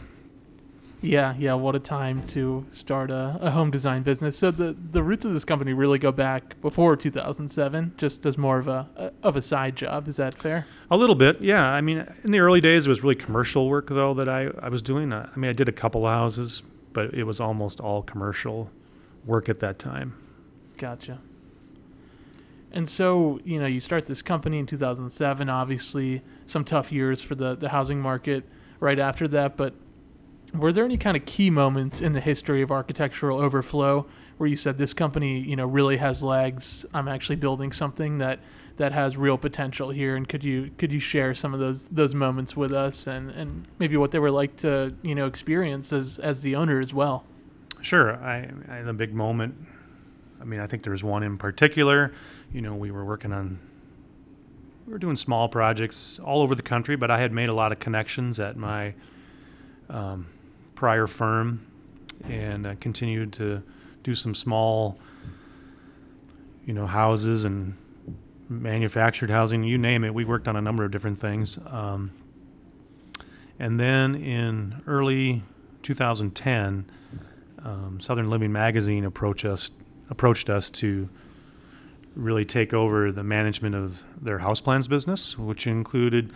Yeah, 1.02 1.35
yeah. 1.38 1.54
What 1.54 1.75
a 1.75 1.78
time 1.78 2.26
to 2.28 2.66
start 2.71 3.11
a, 3.11 3.38
a, 3.40 3.50
home 3.50 3.71
design 3.71 4.02
business. 4.02 4.37
So 4.37 4.50
the 4.50 4.76
the 4.90 5.02
roots 5.02 5.25
of 5.25 5.33
this 5.33 5.47
company 5.47 5.73
really 5.73 5.99
go 5.99 6.12
back 6.12 6.61
before 6.61 6.95
2007, 6.95 7.95
just 7.97 8.26
as 8.26 8.37
more 8.37 8.59
of 8.59 8.69
a, 8.69 8.87
a, 8.97 9.12
of 9.23 9.37
a 9.37 9.42
side 9.42 9.76
job. 9.76 10.09
Is 10.09 10.16
that 10.16 10.35
fair? 10.35 10.66
A 10.90 10.97
little 10.97 11.14
bit, 11.14 11.40
yeah. 11.40 11.64
I 11.64 11.80
mean, 11.80 12.07
in 12.23 12.33
the 12.33 12.40
early 12.40 12.61
days, 12.61 12.87
it 12.87 12.90
was 12.90 13.02
really 13.02 13.14
commercial 13.14 13.69
work 13.69 13.88
though 13.88 14.12
that 14.14 14.28
I 14.28 14.50
I 14.61 14.69
was 14.69 14.83
doing. 14.83 15.12
I 15.12 15.28
mean, 15.37 15.49
I 15.49 15.54
did 15.54 15.69
a 15.69 15.73
couple 15.73 16.07
of 16.07 16.12
houses, 16.12 16.62
but 16.92 17.14
it 17.14 17.25
was 17.25 17.40
almost 17.40 17.80
all 17.80 18.02
commercial 18.02 18.71
work 19.25 19.49
at 19.49 19.59
that 19.61 19.78
time. 19.78 20.14
Gotcha. 20.76 21.19
And 22.73 22.88
so, 22.88 23.40
you 23.45 23.59
know, 23.59 23.66
you 23.66 23.80
start 23.80 24.07
this 24.07 24.23
company 24.23 24.59
in 24.59 24.66
2007. 24.66 25.49
Obviously, 25.49 26.23
some 26.47 26.64
tough 26.64 26.92
years 26.92 27.23
for 27.23 27.35
the 27.35 27.54
the 27.54 27.71
housing 27.71 28.00
market 28.00 28.45
right 28.80 28.99
after 28.99 29.26
that, 29.28 29.57
but 29.57 29.73
were 30.54 30.73
there 30.73 30.85
any 30.85 30.97
kind 30.97 31.16
of 31.16 31.25
key 31.25 31.50
moments 31.50 32.00
in 32.00 32.12
the 32.12 32.21
history 32.21 32.62
of 32.62 32.71
architectural 32.71 33.38
overflow 33.38 34.07
where 34.38 34.49
you 34.49 34.57
said 34.57 34.78
this 34.78 34.92
company, 34.95 35.38
you 35.38 35.57
know, 35.57 35.66
really 35.66 35.97
has 35.99 36.23
legs? 36.23 36.85
I'm 36.95 37.09
actually 37.09 37.37
building 37.37 37.73
something 37.73 38.19
that 38.19 38.40
that 38.76 38.92
has 38.92 39.16
real 39.16 39.37
potential 39.37 39.90
here. 39.90 40.16
And 40.16 40.28
could 40.28 40.42
you 40.42 40.71
could 40.78 40.92
you 40.92 41.00
share 41.00 41.35
some 41.35 41.52
of 41.52 41.61
those 41.61 41.88
those 41.88 42.14
moments 42.14 42.57
with 42.57 42.73
us 42.73 43.07
and 43.07 43.30
and 43.30 43.66
maybe 43.78 43.97
what 43.97 44.11
they 44.11 44.19
were 44.19 44.30
like 44.30 44.57
to 44.59 44.95
you 45.02 45.14
know 45.14 45.26
experience 45.26 45.92
as 45.92 46.19
as 46.19 46.42
the 46.42 46.57
owner 46.57 46.80
as 46.80 46.95
well? 46.95 47.25
Sure, 47.83 48.14
I, 48.16 48.50
I 48.69 48.76
a 48.78 48.92
big 48.92 49.14
moment. 49.14 49.54
I 50.40 50.45
mean, 50.45 50.61
I 50.61 50.66
think 50.66 50.83
there 50.83 50.92
was 50.92 51.04
one 51.04 51.23
in 51.23 51.38
particular. 51.38 52.12
You 52.52 52.62
know, 52.62 52.75
we 52.75 52.90
were 52.90 53.04
working 53.04 53.33
on 53.33 53.59
we 54.87 54.92
were 54.92 54.99
doing 54.99 55.16
small 55.16 55.49
projects 55.49 56.19
all 56.25 56.42
over 56.42 56.54
the 56.54 56.62
country, 56.62 56.97
but 56.97 57.11
I 57.11 57.21
had 57.21 57.33
made 57.33 57.49
a 57.49 57.54
lot 57.54 57.73
of 57.73 57.78
connections 57.78 58.40
at 58.40 58.57
my 58.57 58.95
um, 59.88 60.26
prior 60.81 61.07
firm 61.07 61.61
and 62.25 62.67
uh, 62.67 62.75
continued 62.81 63.35
to 63.35 63.63
do 64.03 64.15
some 64.15 64.35
small, 64.35 64.99
you 66.65 66.73
know, 66.73 66.87
houses 66.87 67.45
and 67.45 67.77
manufactured 68.49 69.29
housing, 69.29 69.63
you 69.63 69.77
name 69.77 70.05
it. 70.05 70.15
We 70.15 70.25
worked 70.25 70.49
on 70.49 70.57
a 70.57 70.61
number 70.63 70.83
of 70.83 70.91
different 70.91 71.21
things. 71.21 71.59
Um, 71.67 72.11
and 73.59 73.79
then 73.79 74.15
in 74.15 74.81
early 74.87 75.43
2010, 75.83 76.87
um, 77.63 78.01
Southern 78.01 78.31
Living 78.31 78.51
Magazine 78.51 79.05
approached 79.05 79.45
us 79.45 79.71
approached 80.09 80.49
us 80.49 80.71
to 80.71 81.11
really 82.17 82.47
take 82.47 82.73
over 82.73 83.13
the 83.13 83.23
management 83.23 83.75
of 83.75 84.03
their 84.23 84.39
house 84.39 84.63
plans 84.63 84.89
business, 84.89 85.37
which 85.37 85.67
included, 85.67 86.33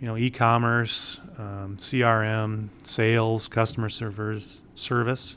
you 0.00 0.06
know, 0.06 0.16
e-commerce, 0.16 1.20
um, 1.38 1.76
CRM, 1.78 2.68
sales, 2.82 3.48
customer 3.48 3.90
servers, 3.90 4.62
service, 4.74 5.36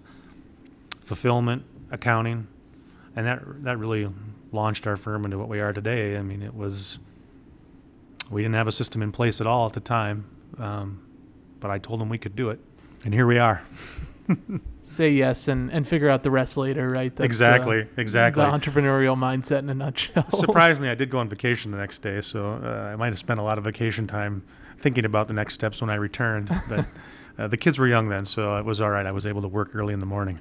fulfillment, 1.02 1.64
accounting, 1.92 2.48
and 3.16 3.28
that 3.28 3.42
that 3.64 3.78
really 3.78 4.10
launched 4.54 4.88
our 4.88 4.96
firm 4.96 5.26
into 5.26 5.38
what 5.38 5.50
we 5.50 5.60
are 5.60 5.74
today. 5.74 6.18
I 6.18 6.22
mean, 6.22 6.42
it 6.42 6.56
was 6.56 6.98
we 8.30 8.42
didn't 8.42 8.56
have 8.56 8.68
a 8.68 8.72
system 8.72 9.02
in 9.02 9.12
place 9.12 9.42
at 9.42 9.48
all 9.48 9.66
at 9.66 9.74
the 9.74 9.82
time, 9.82 10.26
um, 10.58 11.06
but 11.60 11.70
I 11.70 11.78
told 11.78 12.00
them 12.00 12.08
we 12.08 12.18
could 12.18 12.36
do 12.36 12.50
it, 12.50 12.60
and 13.04 13.14
here 13.14 13.28
we 13.28 13.38
are. 13.40 13.64
Say 14.82 15.12
yes 15.12 15.48
and, 15.48 15.72
and 15.72 15.88
figure 15.88 16.10
out 16.10 16.24
the 16.24 16.32
rest 16.32 16.58
later, 16.58 16.90
right? 16.90 17.16
That's, 17.16 17.26
exactly, 17.26 17.82
uh, 17.82 17.86
exactly. 17.98 18.44
The 18.44 18.50
entrepreneurial 18.50 19.18
mindset 19.18 19.60
in 19.60 19.70
a 19.70 19.74
nutshell. 19.74 20.30
Surprisingly, 20.32 20.90
I 20.90 20.96
did 20.96 21.10
go 21.10 21.20
on 21.20 21.30
vacation 21.30 21.72
the 21.72 21.78
next 21.78 22.00
day, 22.00 22.22
so 22.22 22.60
uh, 22.64 22.68
I 22.92 22.96
might 22.96 23.08
have 23.08 23.20
spent 23.20 23.40
a 23.40 23.44
lot 23.44 23.58
of 23.58 23.64
vacation 23.64 24.08
time 24.08 24.44
thinking 24.80 25.06
about 25.06 25.28
the 25.28 25.34
next 25.34 25.54
steps 25.54 25.82
when 25.82 25.90
I 25.90 25.96
returned. 25.96 26.50
But 26.70 26.86
uh, 27.38 27.48
the 27.48 27.58
kids 27.58 27.80
were 27.80 27.88
young 27.88 28.10
then, 28.10 28.26
so 28.26 28.58
it 28.58 28.66
was 28.66 28.80
all 28.80 28.92
right. 28.92 29.06
I 29.08 29.12
was 29.12 29.26
able 29.26 29.42
to 29.42 29.48
work 29.48 29.72
early 29.74 29.94
in 29.94 30.00
the 30.00 30.06
morning. 30.06 30.40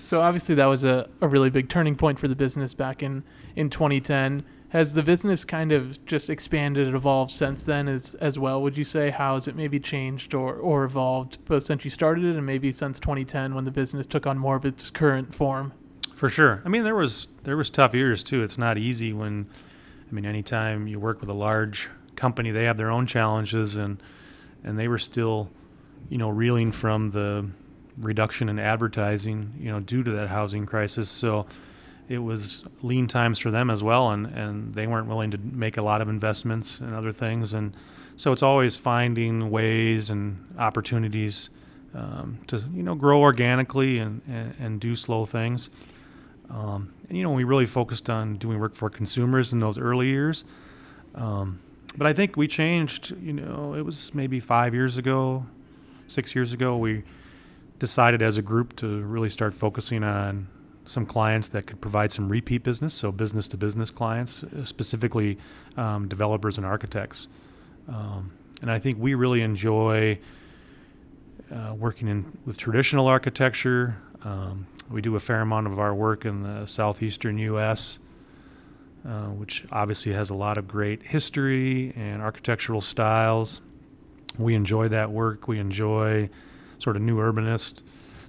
So 0.00 0.22
obviously 0.22 0.54
that 0.54 0.64
was 0.64 0.84
a, 0.84 1.06
a 1.20 1.28
really 1.28 1.50
big 1.50 1.68
turning 1.68 1.94
point 1.94 2.18
for 2.18 2.28
the 2.28 2.34
business 2.34 2.72
back 2.72 3.02
in, 3.02 3.24
in 3.56 3.68
2010. 3.68 4.42
Has 4.70 4.92
the 4.92 5.02
business 5.02 5.46
kind 5.46 5.72
of 5.72 6.04
just 6.04 6.28
expanded 6.28 6.86
and 6.86 6.94
evolved 6.94 7.30
since 7.30 7.64
then 7.64 7.88
as 7.88 8.14
as 8.16 8.38
well? 8.38 8.60
Would 8.62 8.76
you 8.76 8.84
say 8.84 9.10
how 9.10 9.34
has 9.34 9.48
it 9.48 9.56
maybe 9.56 9.80
changed 9.80 10.34
or, 10.34 10.54
or 10.54 10.84
evolved 10.84 11.42
both 11.46 11.62
since 11.62 11.84
you 11.84 11.90
started 11.90 12.24
it 12.24 12.36
and 12.36 12.44
maybe 12.44 12.70
since 12.70 13.00
2010 13.00 13.54
when 13.54 13.64
the 13.64 13.70
business 13.70 14.06
took 14.06 14.26
on 14.26 14.36
more 14.36 14.56
of 14.56 14.66
its 14.66 14.90
current 14.90 15.34
form? 15.34 15.72
For 16.18 16.28
sure. 16.28 16.60
I 16.64 16.68
mean, 16.68 16.82
there 16.82 16.96
was 16.96 17.28
there 17.44 17.56
was 17.56 17.70
tough 17.70 17.94
years 17.94 18.24
too. 18.24 18.42
It's 18.42 18.58
not 18.58 18.76
easy 18.76 19.12
when, 19.12 19.46
I 20.10 20.12
mean, 20.12 20.26
anytime 20.26 20.88
you 20.88 20.98
work 20.98 21.20
with 21.20 21.30
a 21.30 21.34
large 21.34 21.88
company, 22.16 22.50
they 22.50 22.64
have 22.64 22.76
their 22.76 22.90
own 22.90 23.06
challenges, 23.06 23.76
and 23.76 24.02
and 24.64 24.76
they 24.76 24.88
were 24.88 24.98
still, 24.98 25.48
you 26.10 26.18
know, 26.18 26.28
reeling 26.28 26.72
from 26.72 27.10
the 27.10 27.48
reduction 27.96 28.48
in 28.48 28.58
advertising, 28.58 29.54
you 29.60 29.70
know, 29.70 29.78
due 29.78 30.02
to 30.02 30.10
that 30.10 30.28
housing 30.28 30.66
crisis. 30.66 31.08
So 31.08 31.46
it 32.08 32.18
was 32.18 32.64
lean 32.82 33.06
times 33.06 33.38
for 33.38 33.50
them 33.50 33.70
as 33.70 33.82
well, 33.82 34.10
and, 34.10 34.26
and 34.26 34.74
they 34.74 34.86
weren't 34.86 35.06
willing 35.06 35.30
to 35.30 35.38
make 35.38 35.76
a 35.76 35.82
lot 35.82 36.00
of 36.00 36.08
investments 36.08 36.80
and 36.80 36.94
other 36.94 37.12
things. 37.12 37.52
And 37.52 37.76
so 38.16 38.32
it's 38.32 38.42
always 38.42 38.76
finding 38.76 39.50
ways 39.50 40.08
and 40.10 40.54
opportunities 40.58 41.50
um, 41.94 42.38
to 42.46 42.58
you 42.74 42.82
know 42.82 42.94
grow 42.94 43.20
organically 43.20 43.98
and, 43.98 44.22
and, 44.28 44.54
and 44.58 44.80
do 44.80 44.96
slow 44.96 45.24
things. 45.26 45.70
Um, 46.50 46.94
and 47.08 47.18
you 47.18 47.22
know 47.22 47.30
we 47.30 47.44
really 47.44 47.66
focused 47.66 48.08
on 48.08 48.36
doing 48.36 48.58
work 48.58 48.74
for 48.74 48.88
consumers 48.88 49.52
in 49.52 49.60
those 49.60 49.78
early 49.78 50.08
years. 50.08 50.44
Um, 51.14 51.60
but 51.96 52.06
I 52.06 52.12
think 52.12 52.36
we 52.36 52.48
changed. 52.48 53.14
You 53.20 53.34
know, 53.34 53.74
it 53.74 53.82
was 53.82 54.14
maybe 54.14 54.40
five 54.40 54.74
years 54.74 54.96
ago, 54.96 55.44
six 56.06 56.34
years 56.34 56.52
ago. 56.52 56.76
We 56.76 57.02
decided 57.78 58.22
as 58.22 58.38
a 58.38 58.42
group 58.42 58.76
to 58.76 59.02
really 59.02 59.30
start 59.30 59.54
focusing 59.54 60.02
on 60.02 60.48
some 60.88 61.04
clients 61.04 61.48
that 61.48 61.66
could 61.66 61.80
provide 61.80 62.10
some 62.10 62.28
repeat 62.28 62.62
business, 62.62 62.94
so 62.94 63.12
business 63.12 63.46
to 63.48 63.56
business 63.56 63.90
clients, 63.90 64.42
uh, 64.42 64.64
specifically 64.64 65.38
um, 65.76 66.08
developers 66.08 66.56
and 66.56 66.66
architects. 66.66 67.28
Um, 67.88 68.32
and 68.62 68.70
I 68.70 68.78
think 68.78 68.98
we 68.98 69.14
really 69.14 69.42
enjoy 69.42 70.18
uh, 71.52 71.74
working 71.74 72.08
in 72.08 72.38
with 72.46 72.56
traditional 72.56 73.06
architecture. 73.06 74.00
Um, 74.24 74.66
we 74.90 75.02
do 75.02 75.14
a 75.14 75.20
fair 75.20 75.42
amount 75.42 75.66
of 75.66 75.78
our 75.78 75.94
work 75.94 76.24
in 76.24 76.42
the 76.42 76.66
southeastern 76.66 77.38
U.S., 77.38 77.98
uh, 79.06 79.26
which 79.26 79.64
obviously 79.70 80.12
has 80.12 80.30
a 80.30 80.34
lot 80.34 80.58
of 80.58 80.66
great 80.66 81.02
history 81.02 81.92
and 81.96 82.22
architectural 82.22 82.80
styles. 82.80 83.60
We 84.38 84.54
enjoy 84.54 84.88
that 84.88 85.10
work. 85.10 85.48
We 85.48 85.58
enjoy 85.58 86.30
sort 86.78 86.96
of 86.96 87.02
new 87.02 87.18
urbanist 87.18 87.82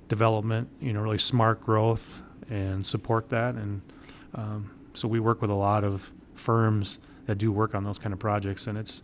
development, 0.09 0.69
you 0.81 0.91
know, 0.91 1.01
really 1.01 1.19
smart 1.19 1.61
growth 1.61 2.23
and 2.50 2.86
support 2.86 3.29
that. 3.29 3.56
And 3.56 3.82
um, 4.36 4.72
so 4.94 5.08
we 5.08 5.20
work 5.20 5.41
with 5.41 5.51
a 5.51 5.56
lot 5.56 5.84
of 5.84 6.12
firms 6.34 7.00
that 7.25 7.38
do 7.38 7.51
work 7.51 7.75
on 7.75 7.84
those 7.84 7.98
kind 7.98 8.13
of 8.13 8.20
projects, 8.20 8.68
and 8.68 8.77
it's 8.77 9.01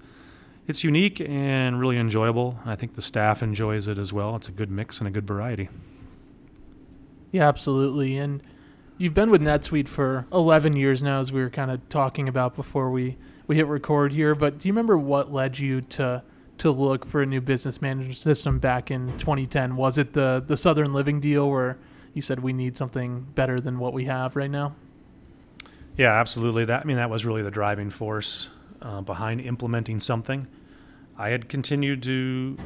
it's 0.67 0.83
unique 0.83 1.21
and 1.21 1.79
really 1.79 1.97
enjoyable. 1.97 2.57
I 2.65 2.75
think 2.75 2.95
the 2.95 3.01
staff 3.01 3.43
enjoys 3.43 3.87
it 3.87 3.97
as 3.99 4.11
well. 4.11 4.35
It's 4.35 4.47
a 4.47 4.51
good 4.51 4.71
mix 4.71 4.99
and 4.99 5.07
a 5.07 5.11
good 5.11 5.27
variety. 5.27 5.69
Yeah, 7.31 7.47
absolutely. 7.47 8.17
And 8.17 8.41
you've 8.97 9.13
been 9.13 9.29
with 9.29 9.41
NetSuite 9.41 9.87
for 9.87 10.25
11 10.31 10.75
years 10.75 11.03
now, 11.03 11.19
as 11.19 11.31
we 11.31 11.41
were 11.41 11.49
kind 11.49 11.69
of 11.69 11.87
talking 11.89 12.27
about 12.27 12.55
before 12.55 12.89
we, 12.89 13.17
we 13.45 13.57
hit 13.57 13.67
record 13.67 14.13
here. 14.13 14.33
But 14.33 14.57
do 14.57 14.67
you 14.67 14.73
remember 14.73 14.97
what 14.97 15.31
led 15.31 15.59
you 15.59 15.81
to 15.81 16.23
to 16.57 16.71
look 16.71 17.05
for 17.05 17.21
a 17.21 17.25
new 17.25 17.41
business 17.41 17.81
management 17.81 18.15
system 18.15 18.57
back 18.57 18.89
in 18.89 19.17
2010? 19.19 19.75
Was 19.75 19.97
it 19.97 20.13
the 20.13 20.43
the 20.45 20.57
Southern 20.57 20.93
Living 20.93 21.19
deal 21.19 21.49
where 21.49 21.77
you 22.15 22.23
said 22.23 22.39
we 22.39 22.53
need 22.53 22.75
something 22.75 23.27
better 23.35 23.59
than 23.59 23.77
what 23.77 23.93
we 23.93 24.05
have 24.05 24.35
right 24.35 24.49
now? 24.49 24.73
Yeah, 25.97 26.13
absolutely. 26.13 26.65
That 26.65 26.81
I 26.81 26.83
mean 26.85 26.97
that 26.97 27.11
was 27.11 27.25
really 27.25 27.43
the 27.43 27.51
driving 27.51 27.91
force 27.91 28.49
uh, 28.81 29.01
behind 29.01 29.41
implementing 29.41 29.99
something. 29.99 30.47
I 31.17 31.29
had 31.29 31.47
continued 31.47 32.01
to 32.03 32.57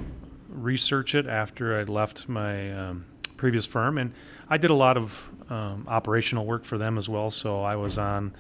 research 0.48 1.14
it 1.14 1.28
after 1.28 1.80
I'd 1.80 1.90
left 1.90 2.30
my 2.30 2.72
um, 2.72 3.06
previous 3.38 3.66
firm, 3.66 3.98
and 3.98 4.14
I 4.50 4.58
did 4.58 4.70
a 4.70 4.76
lot 4.76 4.98
of 4.98 5.30
um, 5.50 5.86
operational 5.88 6.46
work 6.46 6.64
for 6.64 6.78
them 6.78 6.98
as 6.98 7.10
well. 7.10 7.30
So 7.30 7.62
I 7.62 7.76
was 7.76 7.98
on 7.98 8.34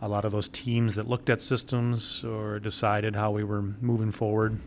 a 0.00 0.08
lot 0.08 0.24
of 0.24 0.32
those 0.32 0.48
teams 0.48 0.96
that 0.96 1.08
looked 1.08 1.30
at 1.30 1.40
systems 1.40 2.24
or 2.24 2.58
decided 2.58 3.14
how 3.14 3.30
we 3.30 3.44
were 3.44 3.62
moving 3.62 4.10
forward 4.10 4.58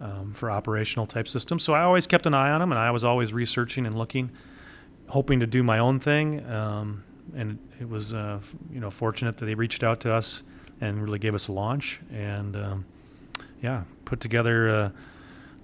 um, 0.00 0.32
for 0.34 0.50
operational 0.50 1.06
type 1.06 1.28
systems. 1.28 1.62
So 1.62 1.72
I 1.72 1.82
always 1.82 2.06
kept 2.06 2.26
an 2.26 2.34
eye 2.34 2.50
on 2.50 2.60
them, 2.60 2.72
and 2.72 2.78
I 2.78 2.90
was 2.90 3.04
always 3.04 3.32
researching 3.32 3.86
and 3.86 3.96
looking, 3.96 4.30
hoping 5.12 5.40
to 5.40 5.46
do 5.46 5.62
my 5.62 5.78
own 5.78 6.00
thing. 6.00 6.42
Um, 6.50 7.04
and 7.36 7.58
it 7.78 7.86
was, 7.86 8.14
uh, 8.14 8.40
you 8.72 8.80
know, 8.80 8.90
fortunate 8.90 9.36
that 9.36 9.44
they 9.44 9.54
reached 9.54 9.84
out 9.84 10.00
to 10.00 10.14
us 10.14 10.42
and 10.80 11.02
really 11.02 11.18
gave 11.18 11.34
us 11.34 11.48
a 11.48 11.52
launch. 11.52 12.00
And 12.10 12.56
um, 12.56 12.86
yeah, 13.60 13.82
put 14.06 14.20
together 14.20 14.70
a 14.70 14.92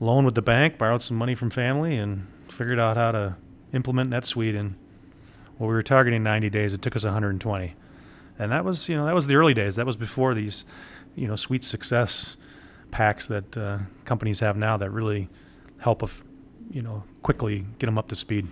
loan 0.01 0.27
with 0.27 0.35
the 0.35 0.43
bank, 0.43 0.77
borrowed 0.77 1.01
some 1.01 1.17
money 1.17 1.35
from 1.35 1.49
family, 1.49 1.97
and 1.97 2.27
figured 2.51 2.79
out 2.79 2.99
how 2.99 3.11
to 3.13 3.37
implement 3.73 4.11
NetSuite. 4.11 4.55
And 4.55 4.75
well, 5.59 5.71
we 5.71 5.75
were 5.75 5.83
targeting 5.83 6.23
90 6.23 6.51
days. 6.51 6.75
It 6.75 6.83
took 6.83 6.95
us 6.95 7.05
120, 7.05 7.75
and 8.39 8.53
that 8.53 8.67
was, 8.67 8.87
you 8.87 8.97
know, 8.97 9.07
that 9.07 9.15
was 9.15 9.29
the 9.29 9.37
early 9.37 9.55
days. 9.55 9.77
That 9.77 9.87
was 9.87 9.97
before 9.97 10.35
these, 10.35 10.67
you 11.17 11.27
know, 11.27 11.37
Suite 11.37 11.65
Success 11.65 12.37
packs 12.91 13.27
that 13.29 13.57
uh, 13.57 13.79
companies 14.05 14.41
have 14.41 14.59
now 14.59 14.77
that 14.77 14.91
really 14.91 15.31
help, 15.79 16.03
of, 16.03 16.23
you 16.71 16.83
know, 16.83 17.03
quickly 17.23 17.65
get 17.79 17.87
them 17.87 17.97
up 17.97 18.09
to 18.09 18.15
speed. 18.15 18.47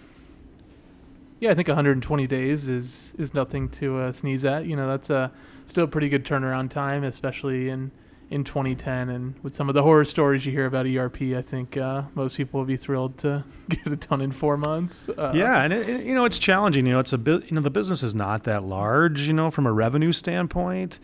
Yeah, 1.39 1.51
I 1.51 1.55
think 1.55 1.69
120 1.69 2.27
days 2.27 2.69
is 2.69 3.15
is 3.19 3.35
nothing 3.35 3.69
to 3.71 3.99
uh, 3.99 4.13
sneeze 4.13 4.45
at. 4.45 4.67
You 4.67 4.77
know, 4.77 4.89
that's 4.89 5.11
a 5.11 5.31
still 5.67 5.85
a 5.85 5.89
pretty 5.89 6.09
good 6.09 6.25
turnaround 6.25 6.71
time, 6.71 7.05
especially 7.05 7.69
in 7.69 7.91
in 8.31 8.43
2010. 8.43 9.09
And 9.09 9.35
with 9.43 9.55
some 9.55 9.69
of 9.69 9.75
the 9.75 9.83
horror 9.83 10.05
stories 10.05 10.47
you 10.47 10.53
hear 10.53 10.67
about 10.67 10.87
ERP, 10.87 11.23
I 11.37 11.43
think 11.43 11.77
uh, 11.77 12.03
most 12.15 12.37
people 12.37 12.61
will 12.61 12.67
be 12.67 12.77
thrilled 12.77 13.19
to 13.19 13.45
get 13.69 13.87
it 13.87 14.09
done 14.09 14.21
in 14.21 14.33
four 14.33 14.57
months. 14.57 15.09
Uh, 15.09 15.33
yeah, 15.35 15.63
and 15.63 15.73
it, 15.73 15.89
it, 15.89 16.05
you 16.05 16.15
know 16.15 16.25
it's 16.25 16.39
challenging. 16.39 16.87
You 16.87 16.93
know, 16.93 17.01
it's 17.01 17.13
a 17.13 17.19
bit. 17.19 17.45
You 17.51 17.57
know, 17.57 17.61
the 17.61 17.71
business 17.71 18.03
is 18.03 18.15
not 18.15 18.45
that 18.45 18.63
large. 18.63 19.23
You 19.23 19.35
know, 19.35 19.51
from 19.51 19.67
a 19.67 19.73
revenue 19.73 20.13
standpoint, 20.13 21.01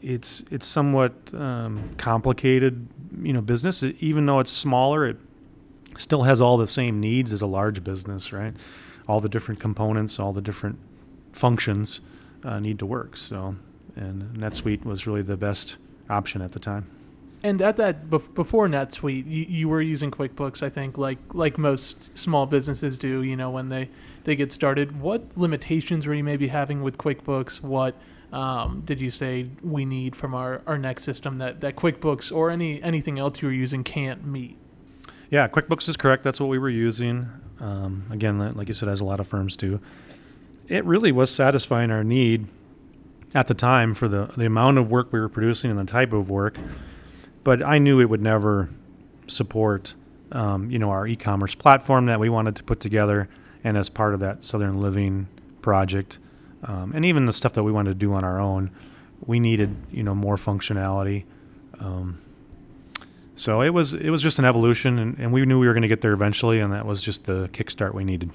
it's 0.00 0.42
it's 0.50 0.66
somewhat 0.66 1.12
um, 1.34 1.90
complicated. 1.98 2.88
You 3.22 3.32
know, 3.32 3.40
business. 3.40 3.82
Even 4.00 4.26
though 4.26 4.40
it's 4.40 4.52
smaller, 4.52 5.06
it 5.06 5.18
still 5.98 6.22
has 6.22 6.40
all 6.40 6.56
the 6.56 6.66
same 6.66 7.00
needs 7.00 7.32
as 7.32 7.42
a 7.42 7.46
large 7.46 7.84
business, 7.84 8.32
right? 8.32 8.54
All 9.08 9.20
the 9.20 9.28
different 9.28 9.60
components, 9.60 10.18
all 10.18 10.32
the 10.32 10.40
different 10.40 10.78
functions 11.32 12.00
uh, 12.44 12.60
need 12.60 12.78
to 12.78 12.86
work. 12.86 13.16
So, 13.16 13.56
and 13.96 14.36
NetSuite 14.36 14.84
was 14.84 15.06
really 15.06 15.22
the 15.22 15.36
best 15.36 15.76
option 16.08 16.42
at 16.42 16.52
the 16.52 16.58
time. 16.58 16.86
And 17.44 17.60
at 17.60 17.76
that 17.76 18.08
before 18.08 18.68
NetSuite, 18.68 19.26
you, 19.26 19.44
you 19.48 19.68
were 19.68 19.82
using 19.82 20.12
QuickBooks, 20.12 20.62
I 20.62 20.68
think, 20.68 20.96
like 20.96 21.18
like 21.34 21.58
most 21.58 22.16
small 22.16 22.46
businesses 22.46 22.96
do. 22.96 23.22
You 23.22 23.36
know, 23.36 23.50
when 23.50 23.68
they 23.68 23.90
they 24.22 24.36
get 24.36 24.52
started, 24.52 25.00
what 25.00 25.24
limitations 25.36 26.06
were 26.06 26.14
you 26.14 26.22
maybe 26.22 26.46
having 26.46 26.82
with 26.82 26.98
QuickBooks? 26.98 27.60
What 27.60 27.96
um, 28.32 28.82
did 28.84 29.00
you 29.00 29.10
say 29.10 29.48
we 29.62 29.84
need 29.84 30.14
from 30.14 30.34
our, 30.34 30.62
our 30.66 30.78
next 30.78 31.04
system 31.04 31.38
that, 31.38 31.60
that 31.60 31.76
QuickBooks 31.76 32.34
or 32.34 32.48
any 32.48 32.80
anything 32.82 33.18
else 33.18 33.42
you 33.42 33.48
were 33.48 33.54
using 33.54 33.82
can't 33.82 34.24
meet? 34.24 34.56
Yeah, 35.28 35.48
QuickBooks 35.48 35.88
is 35.88 35.96
correct. 35.96 36.22
That's 36.22 36.38
what 36.38 36.48
we 36.48 36.58
were 36.58 36.70
using. 36.70 37.28
Um, 37.62 38.06
again, 38.10 38.54
like 38.54 38.66
you 38.66 38.74
said, 38.74 38.88
as 38.88 39.00
a 39.00 39.04
lot 39.04 39.20
of 39.20 39.28
firms 39.28 39.56
do. 39.56 39.80
It 40.66 40.84
really 40.84 41.12
was 41.12 41.30
satisfying 41.30 41.92
our 41.92 42.02
need 42.02 42.48
at 43.34 43.46
the 43.46 43.54
time 43.54 43.94
for 43.94 44.08
the, 44.08 44.30
the 44.36 44.46
amount 44.46 44.78
of 44.78 44.90
work 44.90 45.12
we 45.12 45.20
were 45.20 45.28
producing 45.28 45.70
and 45.70 45.78
the 45.78 45.90
type 45.90 46.12
of 46.12 46.28
work. 46.28 46.58
But 47.44 47.62
I 47.62 47.78
knew 47.78 48.00
it 48.00 48.10
would 48.10 48.20
never 48.20 48.68
support, 49.28 49.94
um, 50.32 50.70
you 50.70 50.78
know, 50.78 50.90
our 50.90 51.06
e-commerce 51.06 51.54
platform 51.54 52.06
that 52.06 52.18
we 52.18 52.28
wanted 52.28 52.56
to 52.56 52.64
put 52.64 52.80
together, 52.80 53.28
and 53.62 53.76
as 53.76 53.88
part 53.88 54.12
of 54.14 54.20
that 54.20 54.44
Southern 54.44 54.80
Living 54.80 55.28
project, 55.62 56.18
um, 56.64 56.92
and 56.94 57.04
even 57.04 57.26
the 57.26 57.32
stuff 57.32 57.52
that 57.52 57.62
we 57.62 57.72
wanted 57.72 57.90
to 57.90 57.94
do 57.94 58.12
on 58.12 58.24
our 58.24 58.40
own, 58.40 58.70
we 59.26 59.38
needed, 59.38 59.74
you 59.90 60.02
know, 60.02 60.14
more 60.14 60.36
functionality. 60.36 61.24
Um, 61.78 62.18
so 63.34 63.62
it 63.62 63.70
was 63.70 63.94
it 63.94 64.10
was 64.10 64.22
just 64.22 64.38
an 64.38 64.44
evolution, 64.44 64.98
and, 64.98 65.18
and 65.18 65.32
we 65.32 65.44
knew 65.46 65.58
we 65.58 65.66
were 65.66 65.72
going 65.72 65.82
to 65.82 65.88
get 65.88 66.00
there 66.00 66.12
eventually, 66.12 66.60
and 66.60 66.72
that 66.72 66.86
was 66.86 67.02
just 67.02 67.24
the 67.24 67.48
kickstart 67.52 67.94
we 67.94 68.04
needed. 68.04 68.30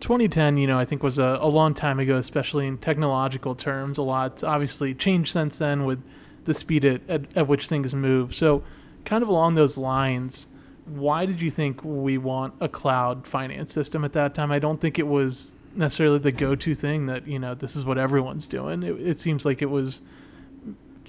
2010, 0.00 0.56
you 0.56 0.66
know, 0.66 0.78
I 0.78 0.84
think 0.84 1.02
was 1.02 1.18
a, 1.18 1.38
a 1.40 1.48
long 1.48 1.74
time 1.74 2.00
ago, 2.00 2.16
especially 2.16 2.66
in 2.66 2.78
technological 2.78 3.54
terms. 3.54 3.98
A 3.98 4.02
lot 4.02 4.42
obviously 4.42 4.94
changed 4.94 5.32
since 5.32 5.58
then 5.58 5.84
with 5.84 6.02
the 6.44 6.54
speed 6.54 6.84
at, 6.84 7.02
at, 7.08 7.36
at 7.36 7.48
which 7.48 7.68
things 7.68 7.94
move. 7.94 8.34
So, 8.34 8.62
kind 9.04 9.22
of 9.22 9.28
along 9.28 9.54
those 9.54 9.76
lines, 9.76 10.46
why 10.86 11.26
did 11.26 11.42
you 11.42 11.50
think 11.50 11.84
we 11.84 12.18
want 12.18 12.54
a 12.60 12.68
cloud 12.68 13.26
finance 13.26 13.72
system 13.72 14.04
at 14.04 14.12
that 14.14 14.34
time? 14.34 14.50
I 14.50 14.58
don't 14.58 14.80
think 14.80 14.98
it 14.98 15.06
was 15.06 15.54
necessarily 15.74 16.18
the 16.18 16.32
go-to 16.32 16.74
thing 16.74 17.06
that 17.06 17.28
you 17.28 17.38
know 17.38 17.54
this 17.54 17.76
is 17.76 17.84
what 17.84 17.98
everyone's 17.98 18.46
doing. 18.46 18.82
It, 18.82 19.00
it 19.00 19.20
seems 19.20 19.44
like 19.44 19.62
it 19.62 19.70
was 19.70 20.02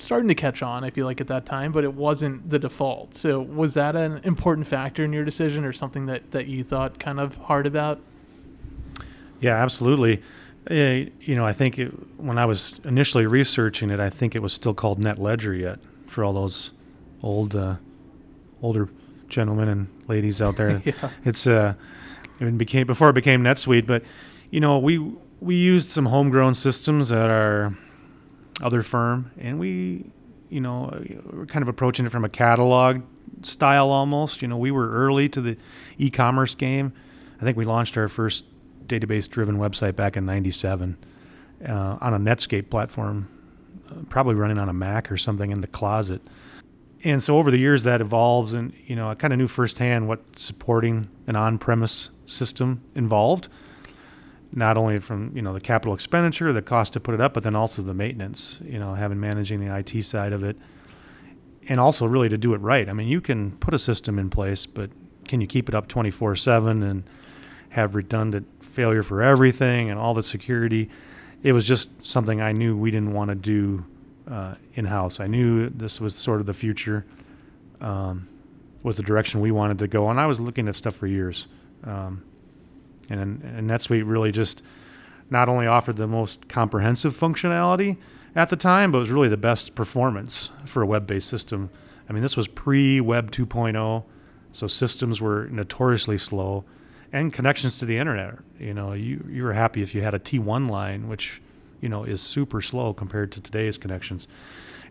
starting 0.02 0.28
to 0.28 0.36
catch 0.36 0.62
on. 0.62 0.84
I 0.84 0.90
feel 0.90 1.06
like 1.06 1.22
at 1.22 1.28
that 1.28 1.46
time, 1.46 1.72
but 1.72 1.84
it 1.84 1.94
wasn't 1.94 2.50
the 2.50 2.60
default. 2.60 3.16
So 3.16 3.42
was 3.42 3.74
that 3.76 3.96
an 3.96 4.20
important 4.24 4.68
factor 4.68 5.04
in 5.04 5.14
your 5.14 5.26
decision, 5.26 5.66
or 5.66 5.74
something 5.74 6.06
that 6.08 6.32
that 6.32 6.48
you 6.48 6.64
thought 6.64 7.00
kind 7.00 7.20
of 7.20 7.36
hard 7.38 7.66
about? 7.66 8.00
Yeah, 9.40 9.56
absolutely. 9.56 10.22
Uh, 10.70 11.10
you 11.22 11.36
know, 11.36 11.46
I 11.46 11.54
think 11.54 11.80
it, 11.80 11.88
when 12.20 12.38
I 12.38 12.46
was 12.46 12.80
initially 12.84 13.26
researching 13.26 13.90
it, 13.90 14.00
I 14.00 14.12
think 14.12 14.36
it 14.36 14.40
was 14.40 14.54
still 14.54 14.76
called 14.76 15.00
Net 15.00 15.18
Ledger 15.18 15.56
yet 15.56 15.80
for 16.06 16.24
all 16.24 16.34
those 16.34 16.72
old, 17.24 17.56
uh, 17.56 17.78
older 18.62 18.88
gentlemen 19.28 19.70
and 19.70 19.88
ladies 20.08 20.42
out 20.42 20.58
there. 20.58 20.82
yeah. 20.86 21.10
It's 21.26 21.48
uh, 21.48 21.74
it 22.40 22.58
became 22.58 22.86
before 22.86 23.10
it 23.10 23.14
became 23.14 23.44
NetSuite, 23.44 23.88
but 23.88 24.04
you 24.52 24.60
know, 24.60 24.78
we 24.78 25.00
we 25.40 25.56
used 25.56 25.90
some 25.90 26.06
homegrown 26.06 26.54
systems 26.54 27.12
at 27.12 27.30
our 27.30 27.76
other 28.62 28.84
firm, 28.84 29.32
and 29.38 29.60
we, 29.60 30.06
you 30.50 30.62
know, 30.62 31.04
we're 31.32 31.46
kind 31.46 31.64
of 31.64 31.70
approaching 31.70 32.06
it 32.06 32.12
from 32.12 32.26
a 32.26 32.30
catalog 32.30 33.02
style 33.44 33.90
almost. 33.90 34.42
You 34.42 34.48
know, 34.48 34.58
we 34.58 34.72
were 34.72 34.90
early 34.90 35.30
to 35.30 35.42
the 35.42 35.58
e-commerce 35.98 36.56
game. 36.56 36.94
I 37.40 37.44
think 37.44 37.58
we 37.58 37.66
launched 37.66 37.98
our 37.98 38.08
first 38.08 38.46
database-driven 38.86 39.58
website 39.58 39.96
back 39.96 40.18
in 40.18 40.26
'97 40.26 40.98
uh, 41.68 41.98
on 42.02 42.14
a 42.14 42.20
Netscape 42.20 42.70
platform, 42.70 43.28
uh, 43.90 43.96
probably 44.10 44.36
running 44.36 44.58
on 44.58 44.70
a 44.70 44.74
Mac 44.74 45.12
or 45.12 45.18
something 45.18 45.52
in 45.52 45.62
the 45.62 45.68
closet. 45.68 46.22
And 47.04 47.22
so 47.22 47.38
over 47.38 47.50
the 47.50 47.58
years 47.58 47.84
that 47.84 48.00
evolves, 48.00 48.54
and 48.54 48.74
you 48.86 48.96
know, 48.96 49.10
I 49.10 49.16
kind 49.16 49.34
of 49.34 49.40
knew 49.40 49.48
firsthand 49.48 50.08
what 50.08 50.22
supporting 50.38 51.10
an 51.28 51.36
on-premise 51.36 52.12
system 52.26 52.84
involved 52.94 53.50
not 54.54 54.78
only 54.78 55.00
from 55.00 55.32
you 55.36 55.42
know 55.42 55.54
the 55.54 55.62
capital 55.62 55.94
expenditure, 55.94 56.52
the 56.54 56.62
cost 56.62 56.94
to 56.94 57.00
put 57.00 57.14
it 57.14 57.22
up, 57.22 57.34
but 57.34 57.44
then 57.44 57.56
also 57.56 57.82
the 57.82 57.94
maintenance. 57.94 58.60
You 58.64 58.80
know, 58.80 58.96
having 58.96 59.20
managing 59.20 59.66
the 59.66 59.76
IT 59.76 60.04
side 60.04 60.34
of 60.34 60.44
it, 60.44 60.58
and 61.68 61.80
also 61.80 62.06
really 62.06 62.30
to 62.30 62.38
do 62.38 62.54
it 62.54 62.58
right. 62.60 62.88
I 62.90 62.94
mean, 62.94 63.08
you 63.08 63.22
can 63.22 63.52
put 63.58 63.74
a 63.74 63.80
system 63.80 64.20
in 64.20 64.30
place, 64.30 64.66
but 64.66 64.90
can 65.26 65.42
you 65.42 65.48
keep 65.48 65.70
it 65.70 65.76
up 65.76 65.88
24/7 65.88 66.84
and 66.84 67.04
have 67.70 67.96
redundant 67.96 68.48
failure 68.60 69.04
for 69.04 69.22
everything 69.22 69.90
and 69.90 70.00
all 70.00 70.14
the 70.14 70.24
security? 70.24 70.90
It 71.44 71.54
was 71.54 71.66
just 71.66 72.06
something 72.06 72.42
I 72.42 72.52
knew 72.52 72.76
we 72.76 72.92
didn't 72.92 73.14
want 73.14 73.30
to 73.30 73.36
do 73.36 73.86
uh, 74.30 74.56
in 74.74 74.86
house. 74.86 75.20
I 75.20 75.28
knew 75.28 75.70
this 75.70 76.00
was 76.00 76.14
sort 76.14 76.40
of 76.40 76.46
the 76.46 76.54
future, 76.54 77.06
um, 77.80 78.28
was 78.84 78.98
the 78.98 79.04
direction 79.04 79.42
we 79.42 79.52
wanted 79.52 79.80
to 79.80 79.88
go, 79.88 80.10
and 80.10 80.20
I 80.20 80.26
was 80.26 80.40
looking 80.40 80.68
at 80.68 80.76
stuff 80.76 80.96
for 80.96 81.08
years. 81.08 81.48
Um, 81.84 82.24
and, 83.12 83.44
and 83.44 83.70
NetSuite 83.70 84.04
really 84.06 84.32
just 84.32 84.62
not 85.30 85.50
only 85.50 85.68
offered 85.68 85.96
the 85.96 86.08
most 86.08 86.48
comprehensive 86.48 87.18
functionality 87.18 87.98
at 88.36 88.50
the 88.50 88.56
time, 88.56 88.92
but 88.92 89.00
was 89.00 89.12
really 89.12 89.30
the 89.30 89.38
best 89.38 89.76
performance 89.76 90.50
for 90.66 90.82
a 90.82 90.86
web-based 90.86 91.28
system. 91.28 91.70
I 92.10 92.14
mean, 92.14 92.24
this 92.24 92.38
was 92.38 92.48
pre-Web 92.48 93.32
2.0, 93.32 94.04
so 94.52 94.68
systems 94.68 95.22
were 95.22 95.48
notoriously 95.48 96.18
slow, 96.18 96.66
and 97.14 97.34
connections 97.34 97.80
to 97.80 97.86
the 97.86 97.98
internet. 97.98 98.36
You 98.60 98.74
know, 98.74 98.94
you 98.94 99.26
you 99.30 99.44
were 99.44 99.54
happy 99.54 99.82
if 99.82 99.94
you 99.94 100.02
had 100.02 100.14
a 100.14 100.20
T1 100.20 100.70
line, 100.70 101.08
which 101.08 101.42
you 101.82 101.90
know 101.90 102.04
is 102.04 102.22
super 102.22 102.62
slow 102.62 102.94
compared 102.94 103.32
to 103.34 103.42
today's 103.42 103.78
connections. 103.78 104.28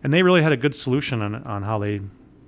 And 0.03 0.11
they 0.11 0.23
really 0.23 0.41
had 0.41 0.51
a 0.51 0.57
good 0.57 0.75
solution 0.75 1.21
on 1.21 1.35
on 1.35 1.63
how 1.63 1.79
they 1.79 2.01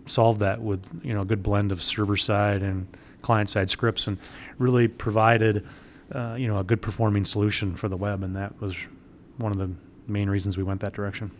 solved 0.06 0.42
that 0.42 0.62
with 0.62 0.86
you 1.04 1.14
know 1.14 1.22
a 1.22 1.26
good 1.26 1.44
blend 1.44 1.72
of 1.72 1.82
server 1.82 2.18
side 2.18 2.62
and 2.62 2.88
client 3.24 3.50
side 3.50 3.72
scripts 3.72 4.06
and 4.06 4.20
really 4.60 4.88
provided 4.88 5.66
uh, 6.12 6.36
you 6.38 6.48
know 6.48 6.60
a 6.60 6.64
good 6.64 6.82
performing 6.82 7.26
solution 7.26 7.76
for 7.76 7.90
the 7.90 7.98
web 7.98 8.22
and 8.22 8.36
that 8.36 8.62
was 8.62 8.78
one 9.38 9.52
of 9.52 9.58
the 9.58 9.72
main 10.08 10.30
reasons 10.30 10.58
we 10.58 10.64
went 10.64 10.82
that 10.82 10.94
direction. 10.94 11.32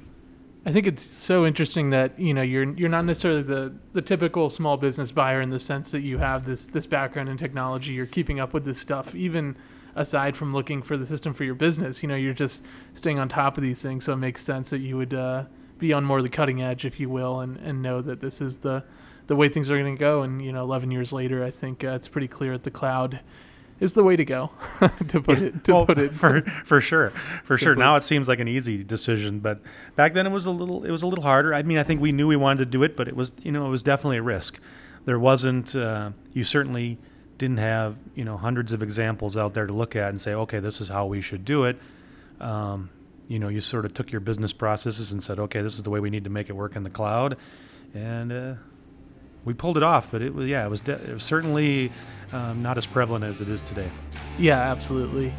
I 0.66 0.72
think 0.72 0.88
it's 0.88 1.04
so 1.04 1.46
interesting 1.46 1.90
that 1.90 2.18
you 2.18 2.34
know 2.34 2.42
you're 2.42 2.72
you're 2.74 2.90
not 2.90 3.04
necessarily 3.06 3.42
the 3.42 3.74
the 3.92 4.02
typical 4.02 4.50
small 4.50 4.78
business 4.78 5.12
buyer 5.12 5.42
in 5.42 5.50
the 5.50 5.60
sense 5.60 5.92
that 5.92 6.02
you 6.02 6.18
have 6.20 6.46
this 6.46 6.68
this 6.68 6.86
background 6.86 7.28
in 7.28 7.38
technology. 7.38 7.92
You're 7.92 8.06
keeping 8.06 8.40
up 8.40 8.54
with 8.54 8.64
this 8.64 8.80
stuff, 8.80 9.14
even 9.14 9.58
aside 9.96 10.38
from 10.38 10.54
looking 10.54 10.82
for 10.82 10.96
the 10.96 11.06
system 11.06 11.34
for 11.34 11.44
your 11.44 11.56
business. 11.56 12.02
You 12.02 12.10
know, 12.10 12.16
you're 12.16 12.34
just 12.34 12.64
staying 12.94 13.20
on 13.20 13.28
top 13.28 13.58
of 13.58 13.64
these 13.64 13.82
things. 13.82 14.06
So 14.06 14.14
it 14.14 14.18
makes 14.18 14.42
sense 14.42 14.70
that 14.70 14.80
you 14.80 14.98
would 14.98 15.14
uh, 15.14 15.44
be 15.80 15.92
on 15.92 16.06
more 16.06 16.18
of 16.18 16.24
the 16.24 16.30
cutting 16.30 16.62
edge, 16.62 16.86
if 16.86 16.98
you 16.98 17.10
will, 17.10 17.42
and 17.42 17.58
and 17.58 17.82
know 17.82 18.02
that 18.02 18.22
this 18.22 18.40
is 18.40 18.58
the 18.58 18.86
the 19.28 19.36
way 19.36 19.50
things 19.50 19.70
are 19.70 19.78
going 19.78 19.96
to 19.96 20.00
go. 20.00 20.22
And 20.22 20.42
you 20.42 20.52
know, 20.52 20.64
11 20.64 20.92
years 20.92 21.14
later, 21.14 21.44
I 21.44 21.52
think 21.52 21.84
uh, 21.84 21.90
it's 21.90 22.08
pretty 22.08 22.28
clear 22.28 22.54
that 22.54 22.64
the 22.64 22.72
cloud 22.72 23.20
is 23.80 23.94
the 23.94 24.04
way 24.04 24.16
to 24.16 24.26
go. 24.26 24.52
to 25.10 25.22
put 25.22 25.42
it 25.42 25.64
to 25.66 25.74
well, 25.74 25.86
put 25.86 25.98
it 25.98 26.12
for 26.16 26.42
for 26.42 26.80
sure, 26.82 27.12
for 27.44 27.58
sure. 27.58 27.76
Now 27.76 27.96
it 27.96 28.04
seems 28.04 28.28
like 28.28 28.40
an 28.40 28.48
easy 28.48 28.84
decision, 28.84 29.40
but 29.40 29.60
back 29.96 30.14
then 30.14 30.26
it 30.26 30.32
was 30.32 30.46
a 30.46 30.52
little 30.52 30.84
it 30.84 30.92
was 30.92 31.04
a 31.04 31.08
little 31.08 31.24
harder. 31.24 31.54
I 31.54 31.64
mean, 31.64 31.78
I 31.78 31.84
think 31.84 32.02
we 32.02 32.12
knew 32.12 32.28
we 32.28 32.36
wanted 32.36 32.60
to 32.60 32.66
do 32.66 32.84
it, 32.84 32.96
but 32.96 33.08
it 33.08 33.16
was 33.16 33.32
you 33.42 33.52
know 33.52 33.66
it 33.66 33.70
was 33.70 33.84
definitely 33.84 34.18
a 34.18 34.24
risk. 34.24 34.60
There 35.06 35.20
wasn't 35.20 35.76
uh, 35.76 36.12
you 36.34 36.44
certainly 36.44 36.98
didn't 37.38 37.58
have 37.58 38.00
you 38.16 38.24
know 38.24 38.38
hundreds 38.38 38.72
of 38.74 38.82
examples 38.82 39.36
out 39.36 39.54
there 39.54 39.68
to 39.68 39.74
look 39.74 39.96
at 39.96 40.10
and 40.10 40.22
say, 40.22 40.34
okay, 40.34 40.60
this 40.60 40.80
is 40.80 40.90
how 40.90 41.06
we 41.06 41.22
should 41.22 41.44
do 41.44 41.66
it. 41.66 41.78
Um, 42.40 42.90
you 43.28 43.40
know, 43.40 43.48
you 43.48 43.62
sort 43.62 43.86
of 43.86 43.94
took 43.94 44.12
your 44.12 44.22
business 44.22 44.54
processes 44.54 45.12
and 45.12 45.24
said, 45.24 45.40
okay, 45.40 45.62
this 45.62 45.76
is 45.76 45.84
the 45.84 45.90
way 45.90 46.00
we 46.00 46.10
need 46.10 46.26
to 46.26 46.30
make 46.30 46.50
it 46.50 46.54
work 46.54 46.76
in 46.76 46.84
the 46.84 46.90
cloud, 46.90 47.38
and 47.94 48.32
uh, 48.32 48.54
we 49.46 49.54
pulled 49.54 49.78
it 49.78 49.84
off, 49.84 50.10
but 50.12 50.22
it 50.22 50.34
was 50.34 50.48
yeah, 50.48 50.66
it 50.66 50.70
was, 50.70 50.80
de- 50.82 51.02
it 51.10 51.14
was 51.14 51.24
certainly 51.24 51.92
um, 52.32 52.62
not 52.62 52.78
as 52.78 52.86
prevalent 52.86 53.24
as 53.24 53.42
it 53.42 53.50
is 53.50 53.62
today. 53.62 53.90
Yeah, 54.38 54.60
absolutely. 54.60 55.34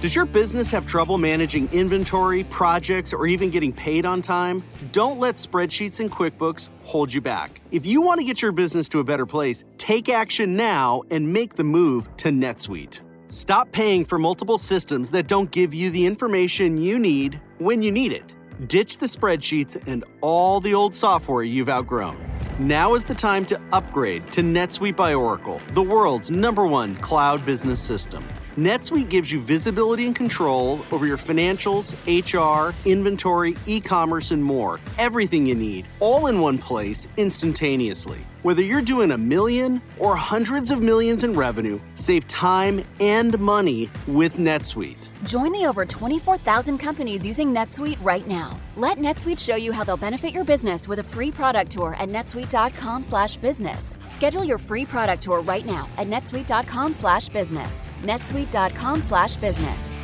Does 0.00 0.14
your 0.14 0.26
business 0.26 0.70
have 0.70 0.84
trouble 0.84 1.16
managing 1.16 1.66
inventory, 1.72 2.44
projects, 2.44 3.14
or 3.14 3.26
even 3.26 3.48
getting 3.48 3.72
paid 3.72 4.04
on 4.04 4.20
time? 4.20 4.62
Don't 4.92 5.18
let 5.18 5.36
spreadsheets 5.36 5.98
and 6.00 6.10
QuickBooks 6.10 6.68
hold 6.82 7.10
you 7.10 7.22
back. 7.22 7.62
If 7.70 7.86
you 7.86 8.02
want 8.02 8.20
to 8.20 8.26
get 8.26 8.42
your 8.42 8.52
business 8.52 8.86
to 8.90 8.98
a 8.98 9.04
better 9.04 9.24
place, 9.24 9.64
take 9.78 10.10
action 10.10 10.56
now 10.56 11.04
and 11.10 11.32
make 11.32 11.54
the 11.54 11.64
move 11.64 12.14
to 12.18 12.28
NetSuite. 12.28 13.00
Stop 13.28 13.72
paying 13.72 14.04
for 14.04 14.18
multiple 14.18 14.58
systems 14.58 15.10
that 15.12 15.26
don't 15.26 15.50
give 15.50 15.72
you 15.72 15.88
the 15.88 16.04
information 16.04 16.76
you 16.76 16.98
need 16.98 17.40
when 17.56 17.80
you 17.82 17.90
need 17.90 18.12
it. 18.12 18.36
Ditch 18.68 18.98
the 18.98 19.06
spreadsheets 19.06 19.82
and 19.88 20.04
all 20.20 20.60
the 20.60 20.74
old 20.74 20.94
software 20.94 21.42
you've 21.42 21.68
outgrown. 21.68 22.16
Now 22.60 22.94
is 22.94 23.04
the 23.04 23.14
time 23.14 23.44
to 23.46 23.60
upgrade 23.72 24.30
to 24.30 24.42
NetSuite 24.42 24.94
by 24.94 25.12
Oracle, 25.12 25.60
the 25.72 25.82
world's 25.82 26.30
number 26.30 26.64
one 26.64 26.94
cloud 26.96 27.44
business 27.44 27.80
system. 27.80 28.24
NetSuite 28.56 29.10
gives 29.10 29.32
you 29.32 29.40
visibility 29.40 30.06
and 30.06 30.14
control 30.14 30.86
over 30.92 31.04
your 31.04 31.16
financials, 31.16 31.94
HR, 32.06 32.72
inventory, 32.88 33.56
e 33.66 33.80
commerce, 33.80 34.30
and 34.30 34.42
more. 34.42 34.78
Everything 34.98 35.44
you 35.46 35.56
need, 35.56 35.86
all 35.98 36.28
in 36.28 36.40
one 36.40 36.56
place, 36.56 37.08
instantaneously. 37.16 38.20
Whether 38.44 38.60
you're 38.60 38.82
doing 38.82 39.12
a 39.12 39.16
million 39.16 39.80
or 39.98 40.16
hundreds 40.16 40.70
of 40.70 40.82
millions 40.82 41.24
in 41.24 41.32
revenue, 41.32 41.80
save 41.94 42.26
time 42.26 42.84
and 43.00 43.40
money 43.40 43.88
with 44.06 44.34
NetSuite. 44.34 45.08
Join 45.24 45.50
the 45.50 45.64
over 45.64 45.86
24,000 45.86 46.76
companies 46.76 47.24
using 47.24 47.54
NetSuite 47.54 47.96
right 48.04 48.28
now. 48.28 48.60
Let 48.76 48.98
NetSuite 48.98 49.38
show 49.38 49.56
you 49.56 49.72
how 49.72 49.82
they'll 49.82 49.96
benefit 49.96 50.34
your 50.34 50.44
business 50.44 50.86
with 50.86 50.98
a 50.98 51.02
free 51.02 51.30
product 51.30 51.70
tour 51.70 51.96
at 51.98 52.10
netsuite.com/business. 52.10 53.96
Schedule 54.10 54.44
your 54.44 54.58
free 54.58 54.84
product 54.84 55.22
tour 55.22 55.40
right 55.40 55.64
now 55.64 55.88
at 55.96 56.06
netsuite.com/business. 56.06 57.88
netsuite.com/business. 58.02 60.03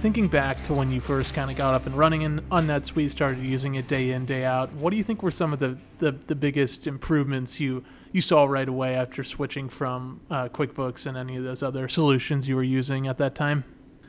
thinking 0.00 0.28
back 0.28 0.64
to 0.64 0.72
when 0.72 0.90
you 0.90 0.98
first 0.98 1.34
kind 1.34 1.50
of 1.50 1.58
got 1.58 1.74
up 1.74 1.84
and 1.84 1.94
running 1.94 2.22
in, 2.22 2.42
on 2.50 2.66
NetSuite, 2.66 3.10
started 3.10 3.44
using 3.44 3.74
it 3.74 3.86
day 3.86 4.12
in, 4.12 4.24
day 4.24 4.46
out, 4.46 4.72
what 4.72 4.90
do 4.90 4.96
you 4.96 5.04
think 5.04 5.22
were 5.22 5.30
some 5.30 5.52
of 5.52 5.58
the, 5.58 5.76
the, 5.98 6.12
the 6.12 6.34
biggest 6.34 6.86
improvements 6.86 7.60
you, 7.60 7.84
you 8.10 8.22
saw 8.22 8.44
right 8.44 8.66
away 8.66 8.94
after 8.94 9.22
switching 9.22 9.68
from 9.68 10.22
uh, 10.30 10.48
QuickBooks 10.48 11.04
and 11.04 11.18
any 11.18 11.36
of 11.36 11.44
those 11.44 11.62
other 11.62 11.86
solutions 11.86 12.48
you 12.48 12.56
were 12.56 12.62
using 12.62 13.08
at 13.08 13.18
that 13.18 13.34
time? 13.34 13.62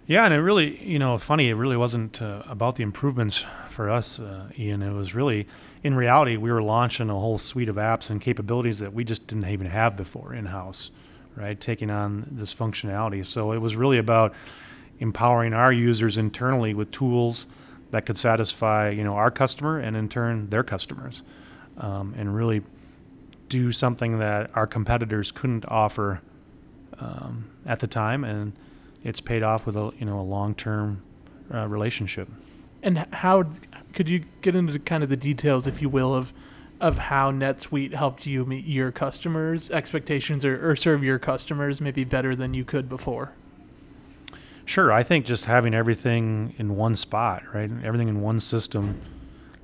Yeah, 0.08 0.24
and 0.24 0.34
it 0.34 0.38
really, 0.38 0.82
you 0.82 0.98
know, 0.98 1.18
funny, 1.18 1.50
it 1.50 1.56
really 1.56 1.76
wasn't 1.76 2.22
uh, 2.22 2.44
about 2.48 2.78
the 2.78 2.84
improvements 2.84 3.44
for 3.68 3.90
us, 3.90 4.18
uh, 4.18 4.48
Ian. 4.58 4.82
It 4.82 4.94
was 4.94 5.14
really, 5.14 5.46
in 5.84 5.94
reality, 5.94 6.38
we 6.38 6.54
were 6.54 6.64
launching 6.64 7.10
a 7.10 7.14
whole 7.14 7.38
suite 7.38 7.68
of 7.68 7.76
apps 7.76 8.10
and 8.10 8.22
capabilities 8.22 8.80
that 8.80 8.94
we 8.94 9.04
just 9.04 9.28
didn't 9.28 9.46
even 9.50 9.68
have 9.68 9.98
before 9.98 10.34
in 10.34 10.46
house, 10.46 10.90
right? 11.36 11.60
Taking 11.60 11.90
on 11.90 12.28
this 12.32 12.56
functionality. 12.56 13.26
So 13.26 13.52
it 13.52 13.58
was 13.58 13.76
really 13.76 13.98
about 13.98 14.34
empowering 15.02 15.54
our 15.54 15.74
users 15.74 16.18
internally 16.18 16.74
with 16.74 16.90
tools 16.92 17.48
that 17.92 18.06
could 18.06 18.18
satisfy, 18.18 18.90
you 18.90 19.04
know, 19.04 19.16
our 19.16 19.30
customer 19.30 19.80
and 19.80 19.98
in 19.98 20.08
turn 20.08 20.48
their 20.48 20.64
customers, 20.64 21.24
um, 21.78 22.14
and 22.18 22.34
really 22.34 22.62
do 23.50 23.72
something 23.74 24.20
that 24.20 24.50
our 24.56 24.66
competitors 24.66 25.30
couldn't 25.30 25.66
offer 25.68 26.22
um, 27.00 27.50
at 27.66 27.80
the 27.80 27.88
time 27.88 28.24
and 28.24 28.54
it's 29.04 29.20
paid 29.20 29.44
off 29.44 29.66
with 29.66 29.76
a 29.76 29.92
you 29.98 30.06
know 30.06 30.20
a 30.20 30.22
long 30.22 30.56
term 30.56 31.02
uh, 31.54 31.68
relationship. 31.68 32.30
And 32.84 33.06
how 33.12 33.46
could 33.94 34.10
you 34.10 34.24
get 34.42 34.56
into 34.56 34.80
kind 34.80 35.04
of 35.04 35.10
the 35.10 35.18
details, 35.18 35.68
if 35.68 35.82
you 35.82 35.90
will, 35.90 36.14
of 36.14 36.34
of 36.80 36.98
how 36.98 37.32
NetSuite 37.32 37.94
helped 37.94 38.26
you 38.26 38.44
meet 38.44 38.66
your 38.66 38.92
customers' 38.92 39.70
expectations 39.70 40.44
or, 40.44 40.72
or 40.72 40.76
serve 40.76 41.04
your 41.04 41.20
customers 41.20 41.80
maybe 41.80 42.04
better 42.04 42.36
than 42.36 42.54
you 42.56 42.66
could 42.66 42.90
before? 42.90 43.34
Sure, 44.72 44.90
I 44.90 45.04
think 45.04 45.26
just 45.26 45.44
having 45.44 45.74
everything 45.74 46.56
in 46.58 46.78
one 46.78 46.96
spot, 46.96 47.44
right? 47.54 47.70
Everything 47.84 48.08
in 48.08 48.22
one 48.22 48.40
system, 48.40 49.02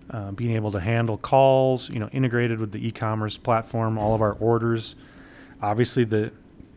uh, 0.09 0.31
being 0.31 0.53
able 0.53 0.69
to 0.71 0.81
handle 0.81 1.17
calls, 1.17 1.89
you 1.89 1.97
know, 1.97 2.09
integrated 2.09 2.59
with 2.59 2.73
the 2.73 2.85
e-commerce 2.85 3.37
platform, 3.37 3.97
all 3.97 4.13
of 4.13 4.21
our 4.21 4.33
orders. 4.33 4.95
Obviously, 5.61 6.03
the 6.03 6.33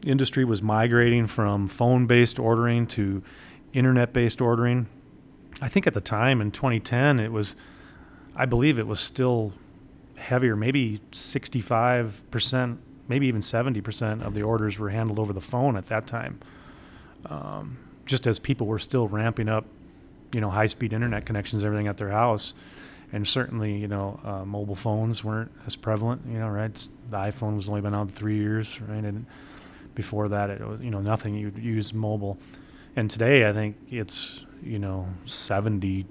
industry 0.06 0.44
was 0.44 0.62
migrating 0.62 1.26
from 1.26 1.66
phone 1.66 2.06
based 2.06 2.38
ordering 2.38 2.86
to 2.86 3.20
internet 3.72 4.12
based 4.12 4.40
ordering. 4.40 4.86
I 5.60 5.68
think 5.68 5.88
at 5.88 5.94
the 5.94 6.00
time 6.00 6.40
in 6.40 6.52
2010, 6.52 7.18
it 7.18 7.32
was, 7.32 7.56
I 8.36 8.46
believe 8.46 8.78
it 8.78 8.86
was 8.86 9.00
still 9.00 9.54
heavier, 10.14 10.54
maybe 10.54 11.00
65%, 11.10 12.78
maybe 13.08 13.26
even 13.26 13.40
70% 13.40 14.22
of 14.24 14.34
the 14.34 14.42
orders 14.42 14.78
were 14.78 14.90
handled 14.90 15.18
over 15.18 15.32
the 15.32 15.40
phone 15.40 15.76
at 15.76 15.88
that 15.88 16.06
time. 16.06 16.38
Um, 17.26 17.76
just 18.10 18.26
as 18.26 18.38
people 18.38 18.66
were 18.66 18.78
still 18.78 19.08
ramping 19.08 19.48
up, 19.48 19.64
you 20.34 20.40
know, 20.40 20.50
high 20.50 20.66
speed 20.66 20.92
internet 20.92 21.24
connections, 21.24 21.64
everything 21.64 21.88
at 21.88 21.96
their 21.96 22.10
house. 22.10 22.52
And 23.12 23.26
certainly, 23.26 23.74
you 23.74 23.88
know, 23.88 24.20
uh, 24.24 24.44
mobile 24.44 24.76
phones 24.76 25.24
weren't 25.24 25.50
as 25.66 25.74
prevalent, 25.74 26.22
you 26.28 26.38
know, 26.38 26.48
right? 26.48 26.74
The 27.10 27.16
iPhone 27.16 27.56
was 27.56 27.68
only 27.68 27.80
been 27.80 27.94
out 27.94 28.10
three 28.10 28.36
years, 28.36 28.80
right? 28.82 29.02
And 29.02 29.26
before 29.94 30.28
that, 30.28 30.50
it 30.50 30.60
was 30.66 30.80
you 30.80 30.90
know 30.90 31.00
nothing. 31.00 31.34
You'd 31.34 31.58
use 31.58 31.92
mobile, 31.92 32.38
and 32.96 33.10
today 33.10 33.48
I 33.48 33.52
think 33.52 33.76
it's 33.88 34.44
you 34.62 34.78
know 34.78 35.08
70, 35.24 36.06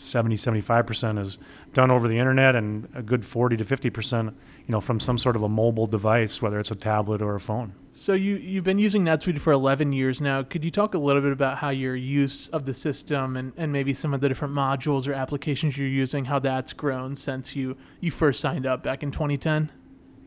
70 0.00 0.36
75 0.36 0.86
percent 0.86 1.18
is 1.18 1.38
done 1.72 1.90
over 1.90 2.08
the 2.08 2.18
internet, 2.18 2.56
and 2.56 2.88
a 2.94 3.02
good 3.02 3.24
forty 3.24 3.56
to 3.56 3.64
fifty 3.64 3.90
percent 3.90 4.34
you 4.66 4.72
know 4.72 4.80
from 4.80 5.00
some 5.00 5.18
sort 5.18 5.36
of 5.36 5.42
a 5.42 5.48
mobile 5.48 5.86
device, 5.86 6.40
whether 6.42 6.58
it's 6.58 6.70
a 6.70 6.74
tablet 6.74 7.22
or 7.22 7.34
a 7.34 7.40
phone. 7.40 7.74
So 7.92 8.12
you 8.12 8.36
you've 8.36 8.64
been 8.64 8.78
using 8.78 9.04
NetSuite 9.04 9.40
for 9.40 9.52
eleven 9.52 9.92
years 9.92 10.20
now. 10.20 10.42
Could 10.42 10.64
you 10.64 10.70
talk 10.70 10.94
a 10.94 10.98
little 10.98 11.22
bit 11.22 11.32
about 11.32 11.58
how 11.58 11.70
your 11.70 11.96
use 11.96 12.48
of 12.48 12.64
the 12.64 12.74
system 12.74 13.36
and, 13.36 13.52
and 13.56 13.72
maybe 13.72 13.92
some 13.92 14.14
of 14.14 14.20
the 14.20 14.28
different 14.28 14.54
modules 14.54 15.08
or 15.08 15.12
applications 15.12 15.76
you're 15.76 15.88
using, 15.88 16.24
how 16.24 16.38
that's 16.38 16.72
grown 16.72 17.14
since 17.14 17.54
you 17.54 17.76
you 18.00 18.10
first 18.10 18.40
signed 18.40 18.66
up 18.66 18.82
back 18.82 19.02
in 19.02 19.10
2010? 19.10 19.70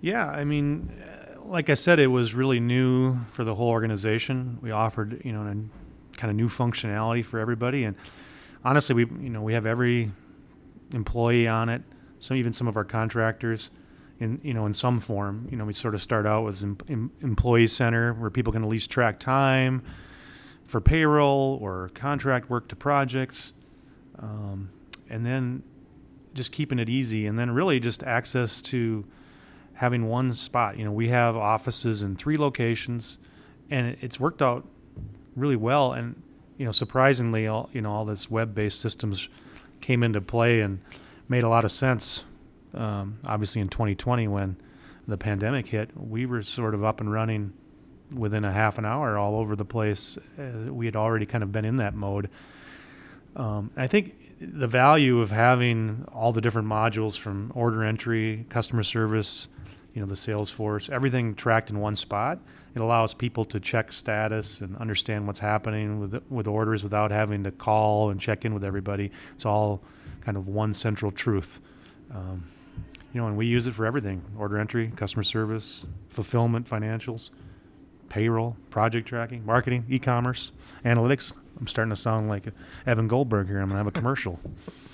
Yeah, 0.01 0.27
I 0.27 0.43
mean 0.43 0.91
like 1.45 1.69
I 1.69 1.73
said, 1.73 1.99
it 1.99 2.07
was 2.07 2.33
really 2.33 2.59
new 2.59 3.17
for 3.31 3.43
the 3.43 3.55
whole 3.55 3.69
organization. 3.69 4.57
We 4.61 4.71
offered, 4.71 5.21
you 5.23 5.31
know, 5.31 5.41
a 5.41 6.17
kind 6.17 6.31
of 6.31 6.35
new 6.35 6.47
functionality 6.47 7.23
for 7.23 7.39
everybody, 7.39 7.83
and 7.83 7.95
honestly, 8.63 8.95
we, 8.95 9.05
you 9.23 9.29
know, 9.29 9.41
we 9.41 9.53
have 9.53 9.65
every 9.65 10.11
employee 10.93 11.47
on 11.47 11.69
it. 11.69 11.81
So 12.19 12.33
even 12.33 12.53
some 12.53 12.67
of 12.67 12.77
our 12.77 12.85
contractors, 12.85 13.69
in 14.19 14.39
you 14.43 14.53
know, 14.53 14.65
in 14.65 14.73
some 14.73 14.99
form. 14.99 15.47
You 15.51 15.57
know, 15.57 15.65
we 15.65 15.73
sort 15.73 15.95
of 15.95 16.01
start 16.01 16.25
out 16.25 16.45
with 16.45 16.63
em- 16.63 16.77
em- 16.89 17.11
employee 17.21 17.67
center 17.67 18.13
where 18.13 18.29
people 18.29 18.53
can 18.53 18.63
at 18.63 18.69
least 18.69 18.89
track 18.89 19.19
time 19.19 19.83
for 20.63 20.79
payroll 20.79 21.59
or 21.61 21.89
contract 21.93 22.49
work 22.49 22.67
to 22.69 22.75
projects, 22.75 23.53
um, 24.19 24.69
and 25.09 25.25
then 25.25 25.63
just 26.33 26.51
keeping 26.51 26.79
it 26.79 26.89
easy, 26.89 27.27
and 27.27 27.37
then 27.37 27.51
really 27.51 27.79
just 27.79 28.03
access 28.03 28.61
to 28.61 29.05
having 29.73 30.07
one 30.07 30.33
spot. 30.33 30.77
You 30.77 30.85
know, 30.85 30.91
we 30.91 31.09
have 31.09 31.35
offices 31.35 32.01
in 32.01 32.15
three 32.15 32.37
locations, 32.37 33.17
and 33.69 33.97
it's 34.01 34.19
worked 34.19 34.41
out 34.41 34.65
really 35.35 35.55
well. 35.55 35.93
And 35.93 36.21
you 36.57 36.65
know, 36.65 36.71
surprisingly, 36.71 37.47
all 37.47 37.69
you 37.73 37.81
know, 37.81 37.91
all 37.91 38.05
this 38.05 38.29
web-based 38.29 38.79
systems 38.79 39.29
came 39.81 40.03
into 40.03 40.21
play 40.21 40.61
and 40.61 40.79
made 41.27 41.43
a 41.43 41.49
lot 41.49 41.65
of 41.65 41.71
sense. 41.71 42.23
Um, 42.73 43.19
obviously, 43.25 43.61
in 43.61 43.69
2020, 43.69 44.27
when 44.27 44.57
the 45.07 45.17
pandemic 45.17 45.67
hit, 45.67 45.89
we 45.95 46.25
were 46.25 46.41
sort 46.41 46.73
of 46.73 46.83
up 46.83 47.01
and 47.01 47.11
running 47.11 47.53
within 48.15 48.45
a 48.45 48.51
half 48.51 48.77
an 48.77 48.85
hour 48.85 49.17
all 49.17 49.35
over 49.35 49.55
the 49.55 49.65
place. 49.65 50.17
Uh, 50.37 50.73
we 50.73 50.85
had 50.85 50.95
already 50.95 51.25
kind 51.25 51.43
of 51.43 51.51
been 51.51 51.65
in 51.65 51.77
that 51.77 51.95
mode. 51.95 52.29
Um, 53.35 53.71
I 53.75 53.87
think 53.87 54.15
the 54.39 54.67
value 54.67 55.19
of 55.19 55.31
having 55.31 56.05
all 56.13 56.31
the 56.31 56.41
different 56.41 56.67
modules 56.67 57.17
from 57.17 57.51
order 57.55 57.83
entry, 57.83 58.45
customer 58.49 58.83
service, 58.83 59.47
you 59.93 60.01
know 60.01 60.07
the 60.07 60.15
Salesforce, 60.15 60.89
everything 60.89 61.35
tracked 61.35 61.69
in 61.69 61.79
one 61.79 61.95
spot. 61.95 62.39
It 62.75 62.81
allows 62.81 63.13
people 63.13 63.45
to 63.45 63.59
check 63.59 63.91
status 63.91 64.61
and 64.61 64.75
understand 64.77 65.27
what's 65.27 65.39
happening 65.39 65.99
with 65.99 66.23
with 66.29 66.47
orders 66.47 66.83
without 66.83 67.11
having 67.11 67.43
to 67.43 67.51
call 67.51 68.09
and 68.09 68.19
check 68.19 68.43
in 68.43 68.53
with 68.53 68.63
everybody. 68.63 69.11
It's 69.33 69.45
all 69.45 69.81
kind 70.21 70.35
of 70.37 70.47
one 70.47 70.73
central 70.73 71.11
truth. 71.11 71.59
Um, 72.11 72.43
you 73.13 73.21
know, 73.21 73.27
and 73.27 73.37
we 73.37 73.45
use 73.45 73.67
it 73.67 73.73
for 73.73 73.85
everything: 73.85 74.23
order 74.37 74.57
entry, 74.57 74.91
customer 74.95 75.23
service, 75.23 75.85
fulfillment, 76.09 76.67
financials, 76.67 77.29
payroll, 78.09 78.57
project 78.71 79.07
tracking, 79.07 79.45
marketing, 79.45 79.85
e-commerce, 79.89 80.51
analytics. 80.83 81.33
I'm 81.59 81.67
starting 81.67 81.91
to 81.91 81.95
sound 81.95 82.29
like 82.29 82.47
Evan 82.87 83.07
Goldberg 83.07 83.47
here. 83.47 83.59
I'm 83.59 83.67
gonna 83.67 83.77
have 83.77 83.87
a 83.87 83.91
commercial. 83.91 84.39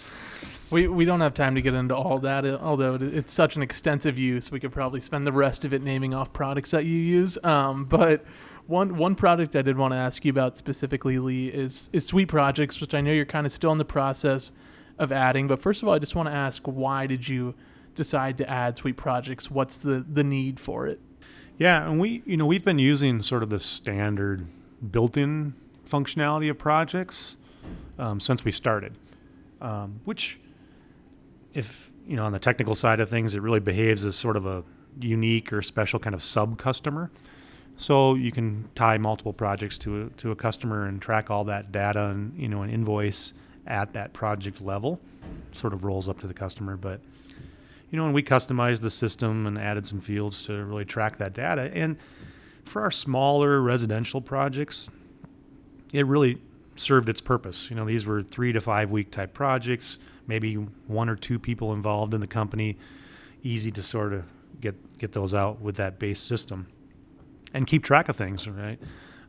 We, 0.71 0.88
we 0.88 1.03
don't 1.03 1.21
have 1.21 1.34
time 1.34 1.55
to 1.55 1.62
get 1.62 1.73
into 1.73 1.95
all 1.95 2.19
that, 2.19 2.45
uh, 2.45 2.60
although 2.62 2.95
it's 3.01 3.34
such 3.34 3.55
an 3.55 3.63
extensive 3.63 4.19
use. 4.19 4.51
We 4.51 4.60
could 4.60 4.71
probably 4.71 4.99
spend 5.01 5.25
the 5.25 5.32
rest 5.32 5.65
of 5.65 5.73
it 5.73 5.82
naming 5.82 6.13
off 6.13 6.32
products 6.32 6.71
that 6.71 6.86
you 6.86 6.97
use. 6.97 7.43
Um, 7.43 7.86
but 7.86 8.23
one 8.67 8.97
one 8.97 9.15
product 9.15 9.55
I 9.55 9.63
did 9.63 9.77
want 9.77 9.93
to 9.93 9.97
ask 9.97 10.23
you 10.23 10.29
about 10.29 10.58
specifically, 10.58 11.17
Lee, 11.17 11.47
is 11.47 11.89
is 11.91 12.05
Suite 12.05 12.27
Projects, 12.27 12.79
which 12.79 12.93
I 12.93 13.01
know 13.01 13.12
you're 13.12 13.25
kind 13.25 13.47
of 13.47 13.51
still 13.51 13.71
in 13.71 13.79
the 13.79 13.86
process 13.86 14.51
of 14.99 15.12
adding. 15.12 15.47
But 15.47 15.60
first 15.60 15.82
of 15.82 15.88
all, 15.88 15.95
I 15.95 15.99
just 15.99 16.15
want 16.15 16.29
to 16.29 16.36
ask, 16.36 16.62
why 16.65 17.08
did 17.08 17.27
you 17.27 17.55
decide 17.95 18.38
to 18.38 18.47
add 18.47 18.77
Suite 18.77 18.97
Projects? 18.97 19.49
What's 19.49 19.79
the 19.79 20.05
the 20.08 20.23
need 20.23 20.60
for 20.60 20.86
it? 20.86 20.99
Yeah, 21.58 21.89
and 21.89 21.99
we 21.99 22.21
you 22.25 22.38
know 22.38 22.45
we've 22.45 22.63
been 22.63 22.79
using 22.79 23.23
sort 23.23 23.41
of 23.41 23.49
the 23.49 23.60
standard 23.60 24.45
built-in 24.91 25.55
functionality 25.86 26.49
of 26.51 26.60
projects 26.60 27.38
um, 27.97 28.19
since 28.19 28.45
we 28.45 28.51
started, 28.51 28.93
um, 29.62 29.99
which 30.05 30.39
if 31.54 31.92
you 32.08 32.16
know 32.16 32.26
on 32.26 32.32
the 32.32 32.40
technical 32.40 32.76
side 32.76 33.00
of 33.00 33.10
things, 33.10 33.36
it 33.36 33.42
really 33.42 33.60
behaves 33.60 34.06
as 34.06 34.16
sort 34.16 34.36
of 34.36 34.46
a 34.46 34.64
unique 35.00 35.54
or 35.54 35.62
special 35.62 36.00
kind 36.00 36.14
of 36.14 36.22
sub 36.22 36.58
customer. 36.58 37.12
So 37.78 38.16
you 38.16 38.32
can 38.32 38.70
tie 38.76 38.98
multiple 38.98 39.32
projects 39.32 39.78
to 39.80 40.04
a, 40.04 40.10
to 40.18 40.32
a 40.32 40.36
customer 40.36 40.86
and 40.86 41.02
track 41.02 41.30
all 41.32 41.46
that 41.46 41.72
data 41.72 42.08
and 42.08 42.38
you 42.38 42.48
know 42.48 42.62
an 42.62 42.70
invoice 42.70 43.34
at 43.68 43.94
that 43.94 44.14
project 44.14 44.62
level, 44.62 45.00
sort 45.52 45.74
of 45.74 45.84
rolls 45.84 46.10
up 46.10 46.20
to 46.20 46.28
the 46.28 46.34
customer. 46.34 46.76
But 46.76 47.02
you 47.92 47.98
know, 47.98 48.06
and 48.06 48.14
we 48.14 48.24
customized 48.24 48.82
the 48.82 48.90
system 48.90 49.48
and 49.48 49.58
added 49.58 49.88
some 49.88 50.00
fields 50.00 50.46
to 50.46 50.64
really 50.66 50.86
track 50.86 51.18
that 51.18 51.34
data. 51.34 51.72
And 51.74 51.98
for 52.66 52.84
our 52.84 52.92
smaller 52.92 53.62
residential 53.62 54.22
projects, 54.22 54.90
it 55.92 56.06
really 56.06 56.40
served 56.80 57.10
its 57.10 57.22
purpose. 57.22 57.70
You 57.70 57.76
know, 57.76 57.86
these 57.86 58.06
were 58.06 58.24
three 58.24 58.52
to 58.54 58.62
five 58.62 58.89
week 58.89 59.12
type 59.12 59.34
projects, 59.34 60.00
maybe 60.28 60.56
one 60.88 61.10
or 61.10 61.15
two 61.15 61.39
people 61.39 61.74
involved 61.74 62.13
in 62.13 62.22
the 62.22 62.28
company. 62.28 62.78
Easy 63.44 63.72
to 63.72 63.84
sort 63.84 64.13
of 64.13 64.26
get 64.62 64.98
get 64.98 65.12
those 65.12 65.34
out 65.34 65.62
with 65.62 65.76
that 65.78 66.00
base 66.00 66.20
system, 66.20 66.68
and 67.54 67.65
keep 67.68 67.84
track 67.84 68.10
of 68.10 68.15
things, 68.15 68.48
right? 68.48 68.80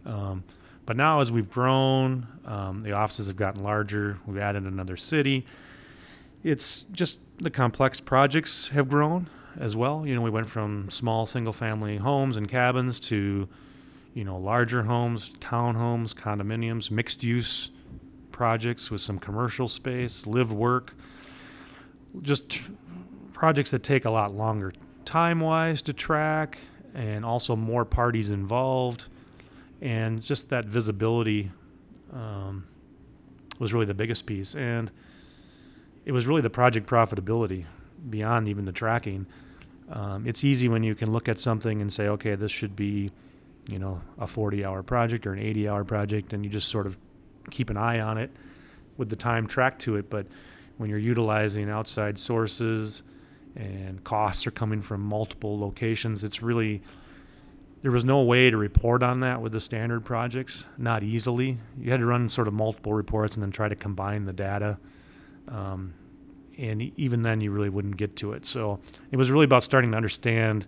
Um, 0.04 0.44
but 0.86 0.96
now, 0.96 1.20
as 1.20 1.30
we've 1.30 1.48
grown, 1.48 2.26
um, 2.44 2.82
the 2.82 2.92
offices 2.92 3.28
have 3.28 3.36
gotten 3.36 3.62
larger. 3.62 4.18
We've 4.26 4.38
added 4.38 4.64
another 4.64 4.96
city. 4.96 5.46
It's 6.42 6.82
just 6.90 7.20
the 7.38 7.50
complex 7.50 8.00
projects 8.00 8.68
have 8.68 8.88
grown 8.88 9.28
as 9.58 9.76
well. 9.76 10.06
You 10.06 10.14
know, 10.14 10.22
we 10.22 10.30
went 10.30 10.48
from 10.48 10.88
small 10.90 11.26
single 11.26 11.52
family 11.52 11.98
homes 11.98 12.36
and 12.36 12.48
cabins 12.48 12.98
to 13.00 13.48
you 14.14 14.24
know, 14.24 14.38
larger 14.38 14.82
homes, 14.82 15.30
townhomes, 15.40 16.14
condominiums, 16.14 16.90
mixed 16.90 17.22
use 17.22 17.70
projects 18.32 18.90
with 18.90 19.00
some 19.00 19.18
commercial 19.18 19.68
space, 19.68 20.26
live 20.26 20.52
work, 20.52 20.94
just 22.22 22.60
projects 23.32 23.70
that 23.70 23.82
take 23.82 24.04
a 24.04 24.10
lot 24.10 24.34
longer 24.34 24.72
time 25.04 25.40
wise 25.40 25.82
to 25.82 25.92
track 25.92 26.58
and 26.94 27.24
also 27.24 27.56
more 27.56 27.84
parties 27.84 28.30
involved. 28.30 29.06
And 29.80 30.22
just 30.22 30.50
that 30.50 30.66
visibility 30.66 31.50
um, 32.12 32.66
was 33.58 33.72
really 33.72 33.86
the 33.86 33.94
biggest 33.94 34.26
piece. 34.26 34.54
And 34.54 34.90
it 36.04 36.12
was 36.12 36.26
really 36.26 36.42
the 36.42 36.50
project 36.50 36.86
profitability 36.86 37.64
beyond 38.08 38.48
even 38.48 38.64
the 38.64 38.72
tracking. 38.72 39.26
Um, 39.90 40.26
it's 40.26 40.44
easy 40.44 40.68
when 40.68 40.82
you 40.82 40.94
can 40.94 41.12
look 41.12 41.28
at 41.28 41.38
something 41.38 41.80
and 41.80 41.92
say, 41.92 42.08
okay, 42.08 42.34
this 42.34 42.50
should 42.50 42.76
be, 42.76 43.10
you 43.68 43.78
know, 43.78 44.00
a 44.18 44.26
40 44.26 44.64
hour 44.64 44.82
project 44.82 45.26
or 45.26 45.32
an 45.32 45.38
80 45.38 45.68
hour 45.68 45.84
project, 45.84 46.32
and 46.32 46.44
you 46.44 46.50
just 46.50 46.68
sort 46.68 46.86
of 46.86 46.96
keep 47.50 47.70
an 47.70 47.76
eye 47.76 48.00
on 48.00 48.18
it 48.18 48.30
with 48.96 49.08
the 49.08 49.16
time 49.16 49.46
tracked 49.46 49.82
to 49.82 49.96
it. 49.96 50.10
But 50.10 50.26
when 50.76 50.90
you're 50.90 50.98
utilizing 50.98 51.70
outside 51.70 52.18
sources 52.18 53.02
and 53.56 54.02
costs 54.04 54.46
are 54.46 54.50
coming 54.50 54.80
from 54.80 55.00
multiple 55.00 55.58
locations, 55.58 56.24
it's 56.24 56.42
really 56.42 56.82
there 57.82 57.90
was 57.90 58.04
no 58.04 58.22
way 58.22 58.50
to 58.50 58.56
report 58.56 59.02
on 59.02 59.20
that 59.20 59.40
with 59.40 59.52
the 59.52 59.60
standard 59.60 60.04
projects, 60.04 60.66
not 60.76 61.02
easily. 61.02 61.58
You 61.78 61.90
had 61.90 62.00
to 62.00 62.06
run 62.06 62.28
sort 62.28 62.46
of 62.46 62.52
multiple 62.54 62.92
reports 62.92 63.36
and 63.36 63.42
then 63.42 63.50
try 63.50 63.68
to 63.68 63.74
combine 63.76 64.26
the 64.26 64.34
data. 64.34 64.78
Um, 65.48 65.94
and 66.58 66.92
even 66.98 67.22
then, 67.22 67.40
you 67.40 67.50
really 67.50 67.70
wouldn't 67.70 67.96
get 67.96 68.16
to 68.16 68.34
it. 68.34 68.44
So 68.44 68.80
it 69.10 69.16
was 69.16 69.30
really 69.30 69.46
about 69.46 69.62
starting 69.62 69.92
to 69.92 69.96
understand 69.96 70.66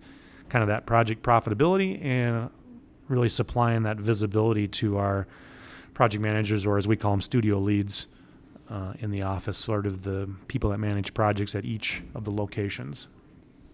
kind 0.49 0.63
of 0.63 0.69
that 0.69 0.87
project 0.87 1.23
profitability 1.23 2.03
and 2.03 2.49
really 3.13 3.29
supplying 3.29 3.83
that 3.85 3.99
visibility 3.99 4.67
to 4.67 4.99
our 4.99 5.27
project 5.95 6.23
managers, 6.23 6.67
or 6.67 6.79
as 6.79 6.89
we 6.89 6.97
call 6.97 7.13
them, 7.13 7.21
studio 7.21 7.59
leads 7.59 8.07
uh, 8.69 8.95
in 8.99 9.11
the 9.11 9.23
office, 9.23 9.59
sort 9.59 9.87
of 9.87 10.03
the 10.03 10.29
people 10.49 10.71
that 10.71 10.79
manage 10.79 11.15
projects 11.15 11.55
at 11.55 11.65
each 11.65 12.03
of 12.15 12.25
the 12.25 12.31
locations. 12.31 13.09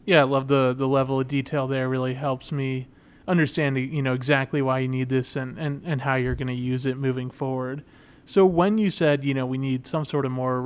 Yeah, 0.05 0.21
I 0.21 0.25
love 0.25 0.49
the 0.49 0.75
the 0.75 0.89
level 0.89 1.21
of 1.21 1.29
detail 1.29 1.67
there. 1.67 1.89
Really 1.89 2.15
helps 2.15 2.51
me 2.51 2.89
understand 3.29 3.77
you 3.77 4.03
know 4.03 4.15
exactly 4.15 4.63
why 4.63 4.79
you 4.79 4.89
need 4.89 5.11
this 5.11 5.37
and 5.37 5.59
and, 5.59 5.83
and 5.85 6.01
how 6.01 6.15
you're 6.15 6.35
going 6.35 6.49
to 6.49 6.55
use 6.55 6.87
it 6.87 6.97
moving 6.97 7.31
forward 7.31 7.85
so 8.25 8.45
when 8.47 8.79
you 8.79 8.89
said 8.89 9.23
you 9.23 9.35
know 9.35 9.45
we 9.45 9.59
need 9.59 9.87
some 9.87 10.05
sort 10.05 10.25
of 10.25 10.33
more 10.33 10.63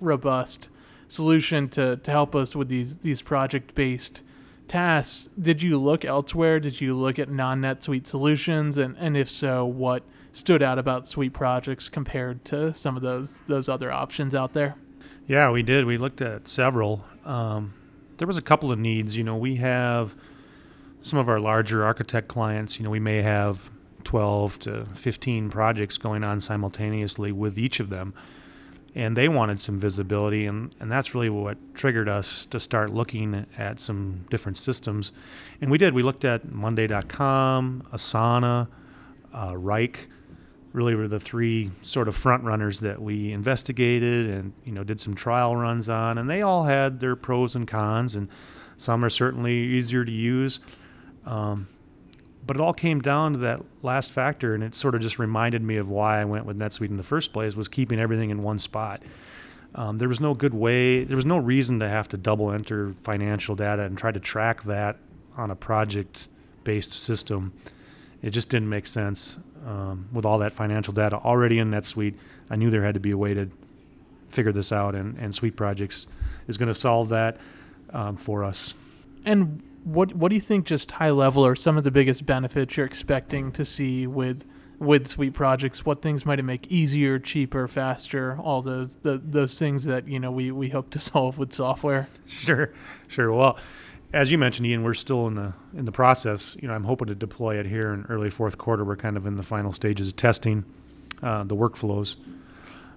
robust 0.00 0.70
solution 1.06 1.68
to 1.68 1.96
to 1.98 2.10
help 2.10 2.34
us 2.34 2.56
with 2.56 2.68
these 2.68 2.96
these 2.98 3.20
project 3.20 3.74
based 3.74 4.22
tasks 4.68 5.28
did 5.40 5.62
you 5.62 5.78
look 5.78 6.04
elsewhere? 6.04 6.60
Did 6.60 6.80
you 6.80 6.94
look 6.94 7.18
at 7.18 7.28
non 7.28 7.60
netsuite 7.60 8.06
solutions? 8.06 8.78
And 8.78 8.96
and 8.98 9.16
if 9.16 9.28
so 9.28 9.64
what 9.64 10.02
stood 10.32 10.62
out 10.62 10.78
about 10.78 11.08
suite 11.08 11.32
projects 11.32 11.88
compared 11.88 12.44
to 12.46 12.72
some 12.74 12.96
of 12.96 13.02
those 13.02 13.40
those 13.46 13.68
other 13.68 13.90
options 13.90 14.34
out 14.34 14.52
there? 14.52 14.76
Yeah 15.26 15.50
we 15.50 15.62
did. 15.62 15.84
We 15.84 15.96
looked 15.96 16.20
at 16.20 16.48
several. 16.48 17.04
Um, 17.24 17.74
there 18.18 18.26
was 18.26 18.38
a 18.38 18.42
couple 18.42 18.70
of 18.70 18.78
needs. 18.78 19.16
You 19.16 19.24
know 19.24 19.36
we 19.36 19.56
have 19.56 20.14
some 21.00 21.18
of 21.18 21.28
our 21.28 21.40
larger 21.40 21.84
architect 21.84 22.28
clients, 22.28 22.78
you 22.78 22.84
know, 22.84 22.90
we 22.90 23.00
may 23.00 23.22
have 23.22 23.70
12 24.04 24.58
to 24.60 24.84
15 24.86 25.50
projects 25.50 25.98
going 25.98 26.24
on 26.24 26.40
simultaneously 26.40 27.32
with 27.32 27.58
each 27.58 27.80
of 27.80 27.90
them. 27.90 28.14
And 28.94 29.16
they 29.16 29.28
wanted 29.28 29.60
some 29.60 29.78
visibility, 29.78 30.46
and, 30.46 30.74
and 30.80 30.90
that's 30.90 31.14
really 31.14 31.30
what 31.30 31.56
triggered 31.74 32.08
us 32.08 32.46
to 32.46 32.58
start 32.58 32.90
looking 32.90 33.46
at 33.56 33.80
some 33.80 34.24
different 34.30 34.58
systems. 34.58 35.12
And 35.60 35.70
we 35.70 35.78
did. 35.78 35.94
We 35.94 36.02
looked 36.02 36.24
at 36.24 36.50
Monday.com, 36.50 37.88
Asana, 37.92 38.68
uh, 39.32 39.52
Wrike. 39.52 39.96
Really, 40.72 40.94
were 40.94 41.08
the 41.08 41.20
three 41.20 41.70
sort 41.82 42.08
of 42.08 42.16
front 42.16 42.44
runners 42.44 42.80
that 42.80 43.00
we 43.00 43.32
investigated 43.32 44.30
and 44.30 44.52
you 44.64 44.72
know 44.72 44.84
did 44.84 45.00
some 45.00 45.14
trial 45.14 45.54
runs 45.56 45.88
on, 45.88 46.18
and 46.18 46.28
they 46.28 46.42
all 46.42 46.64
had 46.64 47.00
their 47.00 47.16
pros 47.16 47.54
and 47.54 47.66
cons, 47.66 48.14
and 48.14 48.28
some 48.76 49.04
are 49.04 49.10
certainly 49.10 49.54
easier 49.54 50.04
to 50.04 50.12
use. 50.12 50.60
Um, 51.24 51.68
but 52.48 52.56
it 52.56 52.60
all 52.62 52.72
came 52.72 53.00
down 53.02 53.34
to 53.34 53.38
that 53.40 53.60
last 53.82 54.10
factor, 54.10 54.54
and 54.54 54.64
it 54.64 54.74
sort 54.74 54.94
of 54.94 55.02
just 55.02 55.18
reminded 55.18 55.62
me 55.62 55.76
of 55.76 55.90
why 55.90 56.18
I 56.18 56.24
went 56.24 56.46
with 56.46 56.58
NetSuite 56.58 56.88
in 56.88 56.96
the 56.96 57.02
first 57.02 57.34
place 57.34 57.54
was 57.54 57.68
keeping 57.68 58.00
everything 58.00 58.30
in 58.30 58.42
one 58.42 58.58
spot. 58.58 59.02
Um, 59.74 59.98
there 59.98 60.08
was 60.08 60.18
no 60.18 60.32
good 60.32 60.54
way, 60.54 61.04
there 61.04 61.14
was 61.14 61.26
no 61.26 61.36
reason 61.36 61.78
to 61.80 61.88
have 61.88 62.08
to 62.08 62.16
double 62.16 62.50
enter 62.50 62.94
financial 63.02 63.54
data 63.54 63.82
and 63.82 63.98
try 63.98 64.12
to 64.12 64.18
track 64.18 64.62
that 64.62 64.96
on 65.36 65.50
a 65.50 65.54
project 65.54 66.28
based 66.64 66.92
system. 66.92 67.52
It 68.22 68.30
just 68.30 68.48
didn't 68.48 68.70
make 68.70 68.86
sense 68.86 69.36
um, 69.66 70.08
with 70.10 70.24
all 70.24 70.38
that 70.38 70.54
financial 70.54 70.94
data 70.94 71.16
already 71.18 71.58
in 71.58 71.70
NetSuite. 71.70 72.14
I 72.48 72.56
knew 72.56 72.70
there 72.70 72.82
had 72.82 72.94
to 72.94 73.00
be 73.00 73.10
a 73.10 73.18
way 73.18 73.34
to 73.34 73.50
figure 74.30 74.52
this 74.52 74.72
out, 74.72 74.94
and, 74.94 75.18
and 75.18 75.34
Suite 75.34 75.54
Projects 75.54 76.06
is 76.46 76.56
going 76.56 76.68
to 76.68 76.74
solve 76.74 77.10
that 77.10 77.36
um, 77.92 78.16
for 78.16 78.42
us. 78.42 78.72
And 79.26 79.62
what 79.88 80.14
what 80.14 80.28
do 80.28 80.34
you 80.34 80.40
think 80.40 80.66
just 80.66 80.92
high 80.92 81.10
level 81.10 81.46
are 81.46 81.56
some 81.56 81.78
of 81.78 81.84
the 81.84 81.90
biggest 81.90 82.26
benefits 82.26 82.76
you're 82.76 82.86
expecting 82.86 83.50
to 83.52 83.64
see 83.64 84.06
with 84.06 84.44
with 84.78 85.06
suite 85.06 85.32
projects? 85.32 85.84
What 85.84 86.02
things 86.02 86.26
might 86.26 86.38
it 86.38 86.42
make 86.42 86.70
easier 86.70 87.18
cheaper 87.18 87.66
faster? 87.66 88.38
All 88.38 88.60
those 88.60 88.96
the, 88.96 89.20
those 89.24 89.58
things 89.58 89.84
that 89.84 90.06
you 90.06 90.20
know 90.20 90.30
we, 90.30 90.50
we 90.50 90.68
hope 90.68 90.90
to 90.90 90.98
solve 90.98 91.38
with 91.38 91.52
software. 91.52 92.08
Sure 92.26 92.72
sure. 93.08 93.32
Well 93.32 93.58
as 94.12 94.30
you 94.30 94.38
mentioned 94.38 94.66
ian 94.66 94.82
we're 94.82 94.94
still 94.94 95.26
in 95.26 95.34
the 95.34 95.54
in 95.74 95.86
the 95.86 95.92
process. 95.92 96.56
You 96.60 96.68
know 96.68 96.74
i'm 96.74 96.84
hoping 96.84 97.08
to 97.08 97.14
deploy 97.14 97.58
it 97.58 97.66
here 97.66 97.92
in 97.92 98.04
early 98.08 98.30
fourth 98.30 98.58
quarter. 98.58 98.84
We're 98.84 98.96
kind 98.96 99.16
of 99.16 99.26
in 99.26 99.36
the 99.36 99.42
final 99.42 99.72
stages 99.72 100.08
of 100.08 100.16
testing 100.16 100.64
uh, 101.22 101.44
the 101.44 101.56
workflows. 101.56 102.16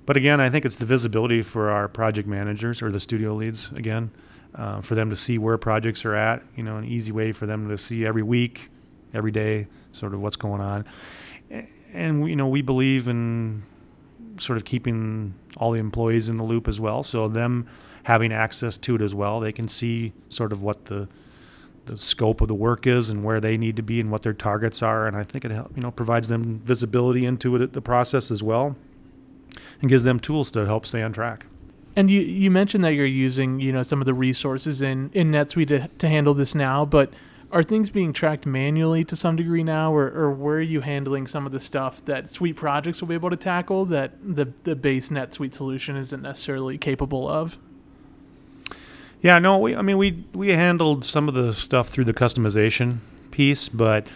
But 0.05 0.17
again 0.17 0.41
i 0.41 0.49
think 0.49 0.65
it's 0.65 0.75
the 0.75 0.85
visibility 0.85 1.41
for 1.41 1.69
our 1.69 1.87
project 1.87 2.27
managers 2.27 2.81
or 2.81 2.91
the 2.91 2.99
studio 2.99 3.33
leads 3.33 3.71
again 3.71 4.11
uh, 4.55 4.81
for 4.81 4.95
them 4.95 5.09
to 5.09 5.15
see 5.15 5.37
where 5.37 5.57
projects 5.57 6.05
are 6.05 6.15
at. 6.15 6.43
You 6.55 6.63
know, 6.63 6.77
an 6.77 6.85
easy 6.85 7.11
way 7.11 7.31
for 7.31 7.45
them 7.45 7.69
to 7.69 7.77
see 7.77 8.05
every 8.05 8.23
week, 8.23 8.69
every 9.13 9.31
day, 9.31 9.67
sort 9.91 10.13
of 10.13 10.21
what's 10.21 10.35
going 10.35 10.61
on. 10.61 10.85
And 11.93 12.27
you 12.27 12.35
know, 12.35 12.47
we 12.47 12.61
believe 12.61 13.07
in 13.07 13.63
sort 14.37 14.57
of 14.57 14.65
keeping 14.65 15.33
all 15.57 15.71
the 15.71 15.79
employees 15.79 16.29
in 16.29 16.37
the 16.37 16.43
loop 16.43 16.67
as 16.67 16.79
well. 16.79 17.03
So 17.03 17.27
them 17.27 17.67
having 18.03 18.31
access 18.31 18.77
to 18.79 18.95
it 18.95 19.01
as 19.01 19.13
well, 19.13 19.39
they 19.39 19.51
can 19.51 19.67
see 19.67 20.13
sort 20.29 20.51
of 20.51 20.61
what 20.61 20.85
the 20.85 21.07
the 21.85 21.97
scope 21.97 22.41
of 22.41 22.47
the 22.47 22.55
work 22.55 22.85
is 22.85 23.09
and 23.09 23.23
where 23.23 23.39
they 23.39 23.57
need 23.57 23.75
to 23.75 23.81
be 23.81 23.99
and 23.99 24.11
what 24.11 24.21
their 24.21 24.33
targets 24.33 24.83
are. 24.83 25.07
And 25.07 25.17
I 25.17 25.23
think 25.23 25.45
it 25.45 25.51
you 25.51 25.81
know 25.81 25.91
provides 25.91 26.27
them 26.27 26.59
visibility 26.59 27.25
into 27.25 27.55
it, 27.55 27.73
the 27.73 27.81
process 27.81 28.31
as 28.31 28.43
well, 28.43 28.75
and 29.81 29.89
gives 29.89 30.03
them 30.03 30.19
tools 30.19 30.51
to 30.51 30.65
help 30.65 30.85
stay 30.85 31.01
on 31.01 31.13
track. 31.13 31.47
And 31.95 32.09
you, 32.09 32.21
you 32.21 32.49
mentioned 32.49 32.83
that 32.83 32.93
you're 32.93 33.05
using 33.05 33.59
you 33.59 33.71
know 33.71 33.83
some 33.83 34.01
of 34.01 34.05
the 34.05 34.13
resources 34.13 34.81
in, 34.81 35.09
in 35.13 35.31
NetSuite 35.31 35.67
to, 35.67 35.87
to 35.87 36.09
handle 36.09 36.33
this 36.33 36.55
now, 36.55 36.85
but 36.85 37.11
are 37.51 37.63
things 37.63 37.89
being 37.89 38.13
tracked 38.13 38.45
manually 38.45 39.03
to 39.03 39.15
some 39.15 39.35
degree 39.35 39.63
now, 39.63 39.93
or, 39.93 40.07
or 40.07 40.31
where 40.31 40.57
are 40.57 40.61
you 40.61 40.81
handling 40.81 41.27
some 41.27 41.45
of 41.45 41.51
the 41.51 41.59
stuff 41.59 42.03
that 42.05 42.29
Suite 42.29 42.55
projects 42.55 43.01
will 43.01 43.09
be 43.09 43.13
able 43.13 43.29
to 43.29 43.35
tackle 43.35 43.85
that 43.85 44.13
the, 44.23 44.53
the 44.63 44.75
base 44.75 45.09
NetSuite 45.09 45.53
solution 45.53 45.97
isn't 45.97 46.21
necessarily 46.21 46.77
capable 46.77 47.27
of? 47.27 47.57
Yeah, 49.21 49.37
no, 49.39 49.57
we, 49.57 49.75
I 49.75 49.81
mean, 49.81 49.97
we, 49.97 50.23
we 50.33 50.49
handled 50.49 51.05
some 51.05 51.27
of 51.27 51.33
the 51.33 51.53
stuff 51.53 51.89
through 51.89 52.05
the 52.05 52.13
customization 52.13 52.99
piece, 53.29 53.69
but 53.69 54.07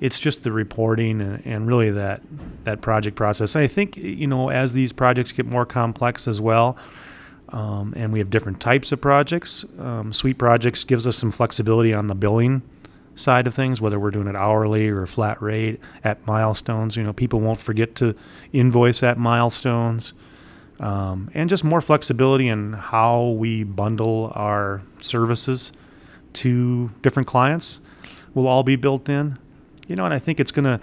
it's 0.00 0.20
just 0.20 0.42
the 0.42 0.52
reporting 0.52 1.20
and, 1.20 1.44
and 1.46 1.66
really 1.66 1.90
that, 1.90 2.20
that 2.64 2.80
project 2.80 3.16
process. 3.16 3.54
And 3.54 3.64
I 3.64 3.66
think, 3.66 3.96
you 3.96 4.26
know, 4.26 4.50
as 4.50 4.72
these 4.72 4.92
projects 4.92 5.32
get 5.32 5.46
more 5.46 5.66
complex 5.66 6.28
as 6.28 6.40
well, 6.40 6.76
um, 7.50 7.94
and 7.96 8.12
we 8.12 8.18
have 8.18 8.30
different 8.30 8.60
types 8.60 8.92
of 8.92 9.00
projects. 9.00 9.64
Um, 9.78 10.12
Suite 10.12 10.38
projects 10.38 10.84
gives 10.84 11.06
us 11.06 11.16
some 11.16 11.30
flexibility 11.30 11.94
on 11.94 12.08
the 12.08 12.14
billing 12.14 12.62
side 13.14 13.46
of 13.46 13.54
things, 13.54 13.80
whether 13.80 13.98
we're 13.98 14.10
doing 14.10 14.26
it 14.26 14.36
hourly 14.36 14.88
or 14.88 15.06
flat 15.06 15.40
rate 15.40 15.80
at 16.04 16.24
milestones. 16.26 16.96
You 16.96 17.02
know, 17.02 17.12
people 17.12 17.40
won't 17.40 17.60
forget 17.60 17.94
to 17.96 18.14
invoice 18.52 19.02
at 19.02 19.18
milestones, 19.18 20.12
um, 20.80 21.30
and 21.34 21.48
just 21.48 21.64
more 21.64 21.80
flexibility 21.80 22.48
in 22.48 22.74
how 22.74 23.28
we 23.28 23.64
bundle 23.64 24.32
our 24.34 24.82
services 25.00 25.72
to 26.34 26.90
different 27.02 27.26
clients 27.26 27.80
will 28.34 28.46
all 28.46 28.62
be 28.62 28.76
built 28.76 29.08
in. 29.08 29.38
You 29.88 29.96
know, 29.96 30.04
and 30.04 30.12
I 30.12 30.18
think 30.18 30.40
it's 30.40 30.50
going 30.50 30.64
to 30.64 30.80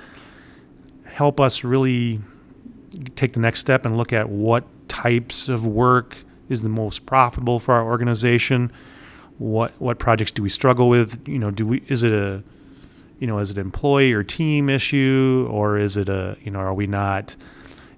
help 1.05 1.39
us 1.39 1.63
really 1.63 2.21
take 3.15 3.33
the 3.33 3.39
next 3.39 3.59
step 3.59 3.85
and 3.85 3.97
look 3.97 4.13
at 4.13 4.29
what 4.29 4.63
types 4.87 5.49
of 5.49 5.65
work 5.65 6.17
is 6.53 6.61
the 6.61 6.69
most 6.69 7.05
profitable 7.05 7.59
for 7.59 7.73
our 7.73 7.83
organization? 7.83 8.71
What 9.37 9.73
what 9.79 9.99
projects 9.99 10.31
do 10.31 10.43
we 10.43 10.49
struggle 10.49 10.87
with? 10.87 11.27
You 11.27 11.39
know, 11.39 11.51
do 11.51 11.65
we 11.67 11.83
is 11.87 12.03
it 12.03 12.13
a 12.13 12.43
you 13.23 13.27
know, 13.27 13.39
is 13.39 13.49
it 13.51 13.57
employee 13.57 14.11
or 14.11 14.21
team 14.21 14.69
issue 14.69 15.47
or 15.49 15.77
is 15.77 15.95
it 15.95 16.09
a, 16.09 16.35
you 16.43 16.51
know, 16.51 16.59
are 16.59 16.73
we 16.73 16.87
not 16.87 17.37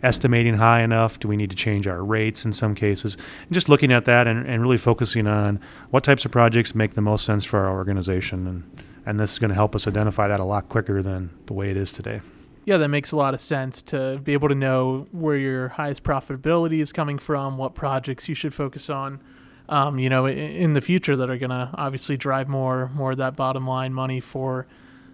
estimating 0.04 0.54
high 0.54 0.84
enough? 0.84 1.20
Do 1.20 1.28
we 1.28 1.36
need 1.36 1.50
to 1.50 1.56
change 1.56 1.88
our 1.88 2.04
rates 2.04 2.46
in 2.46 2.54
some 2.54 2.76
cases? 2.76 3.16
And 3.16 3.52
just 3.52 3.68
looking 3.68 3.92
at 3.92 4.06
that 4.06 4.28
and, 4.28 4.46
and 4.46 4.62
really 4.62 4.78
focusing 4.78 5.26
on 5.26 5.60
what 5.90 6.04
types 6.04 6.26
of 6.26 6.32
projects 6.32 6.76
make 6.76 6.94
the 6.94 7.02
most 7.02 7.26
sense 7.26 7.44
for 7.44 7.66
our 7.66 7.72
organization. 7.76 8.46
And, 8.46 8.86
and 9.08 9.20
this 9.20 9.34
is 9.34 9.40
going 9.40 9.50
to 9.50 9.56
help 9.56 9.74
us 9.74 9.88
identify 9.88 10.28
that 10.28 10.40
a 10.40 10.44
lot 10.44 10.70
quicker 10.70 11.02
than 11.02 11.32
the 11.48 11.54
way 11.54 11.72
it 11.72 11.78
is 11.78 11.92
today. 11.92 12.22
Yeah, 12.66 12.78
that 12.78 12.88
makes 12.88 13.12
a 13.12 13.16
lot 13.16 13.36
of 13.36 13.42
sense 13.42 13.84
to 13.84 14.20
be 14.24 14.34
able 14.34 14.50
to 14.50 14.56
know 14.56 15.08
where 15.12 15.38
your 15.38 15.70
highest 15.70 16.04
profitability 16.04 16.82
is 16.82 16.92
coming 16.92 17.20
from, 17.20 17.58
what 17.58 17.76
projects 17.76 18.28
you 18.28 18.34
should 18.34 18.56
focus 18.56 18.90
on, 18.90 19.22
um, 19.70 20.00
you 20.00 20.10
know, 20.10 20.26
in, 20.26 20.38
in 20.38 20.74
the 20.74 20.82
future 20.82 21.16
that 21.16 21.30
are 21.30 21.38
going 21.38 21.52
to 21.52 21.70
obviously 21.76 22.18
drive 22.18 22.50
more 22.50 22.90
more 22.96 23.12
of 23.12 23.18
that 23.18 23.36
bottom 23.36 23.68
line 23.68 23.94
money 23.94 24.20
for 24.20 24.66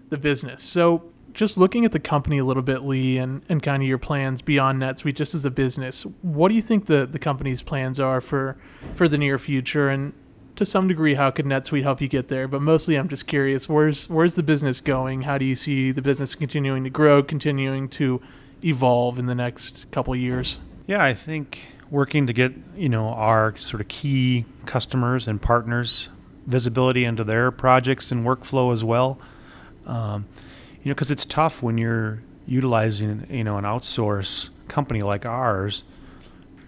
the 0.08 0.16
business. 0.16 0.62
So, 0.62 1.04
just 1.34 1.56
looking 1.56 1.84
at 1.84 1.92
the 1.92 2.00
company 2.00 2.38
a 2.38 2.44
little 2.44 2.62
bit, 2.62 2.84
Lee, 2.84 3.16
and, 3.16 3.42
and 3.48 3.62
kind 3.62 3.82
of 3.82 3.88
your 3.88 3.96
plans 3.96 4.42
beyond 4.42 4.82
NetSuite, 4.82 5.14
just 5.14 5.34
as 5.34 5.46
a 5.46 5.50
business, 5.50 6.04
what 6.20 6.48
do 6.50 6.54
you 6.54 6.60
think 6.60 6.84
the, 6.86 7.06
the 7.06 7.18
company's 7.18 7.62
plans 7.62 7.98
are 7.98 8.20
for 8.20 8.56
for 8.94 9.08
the 9.08 9.18
near 9.18 9.38
future? 9.38 9.88
And 9.88 10.14
to 10.56 10.66
some 10.66 10.88
degree, 10.88 11.14
how 11.14 11.30
could 11.30 11.46
NetSuite 11.46 11.82
help 11.82 12.00
you 12.00 12.08
get 12.08 12.28
there? 12.28 12.46
But 12.46 12.62
mostly, 12.62 12.96
I'm 12.96 13.08
just 13.08 13.26
curious, 13.26 13.68
where's 13.68 14.08
where's 14.08 14.34
the 14.34 14.42
business 14.42 14.80
going? 14.80 15.22
How 15.22 15.38
do 15.38 15.44
you 15.44 15.54
see 15.54 15.92
the 15.92 16.02
business 16.02 16.34
continuing 16.34 16.84
to 16.84 16.90
grow, 16.90 17.22
continuing 17.22 17.88
to 17.90 18.20
evolve 18.64 19.18
in 19.18 19.26
the 19.26 19.34
next 19.34 19.90
couple 19.90 20.14
years? 20.14 20.60
Yeah, 20.86 21.02
I 21.02 21.14
think 21.14 21.68
working 21.90 22.26
to 22.26 22.32
get 22.32 22.52
you 22.76 22.88
know 22.88 23.08
our 23.08 23.56
sort 23.56 23.80
of 23.80 23.88
key 23.88 24.44
customers 24.66 25.28
and 25.28 25.40
partners 25.40 26.08
visibility 26.46 27.04
into 27.04 27.22
their 27.24 27.50
projects 27.50 28.10
and 28.10 28.24
workflow 28.24 28.72
as 28.72 28.82
well. 28.82 29.18
Um, 29.86 30.26
you 30.82 30.90
know, 30.90 30.94
because 30.94 31.10
it's 31.10 31.24
tough 31.24 31.62
when 31.62 31.78
you're 31.78 32.22
utilizing 32.46 33.26
you 33.30 33.44
know 33.44 33.56
an 33.56 33.64
outsource 33.64 34.50
company 34.68 35.00
like 35.00 35.24
ours. 35.24 35.84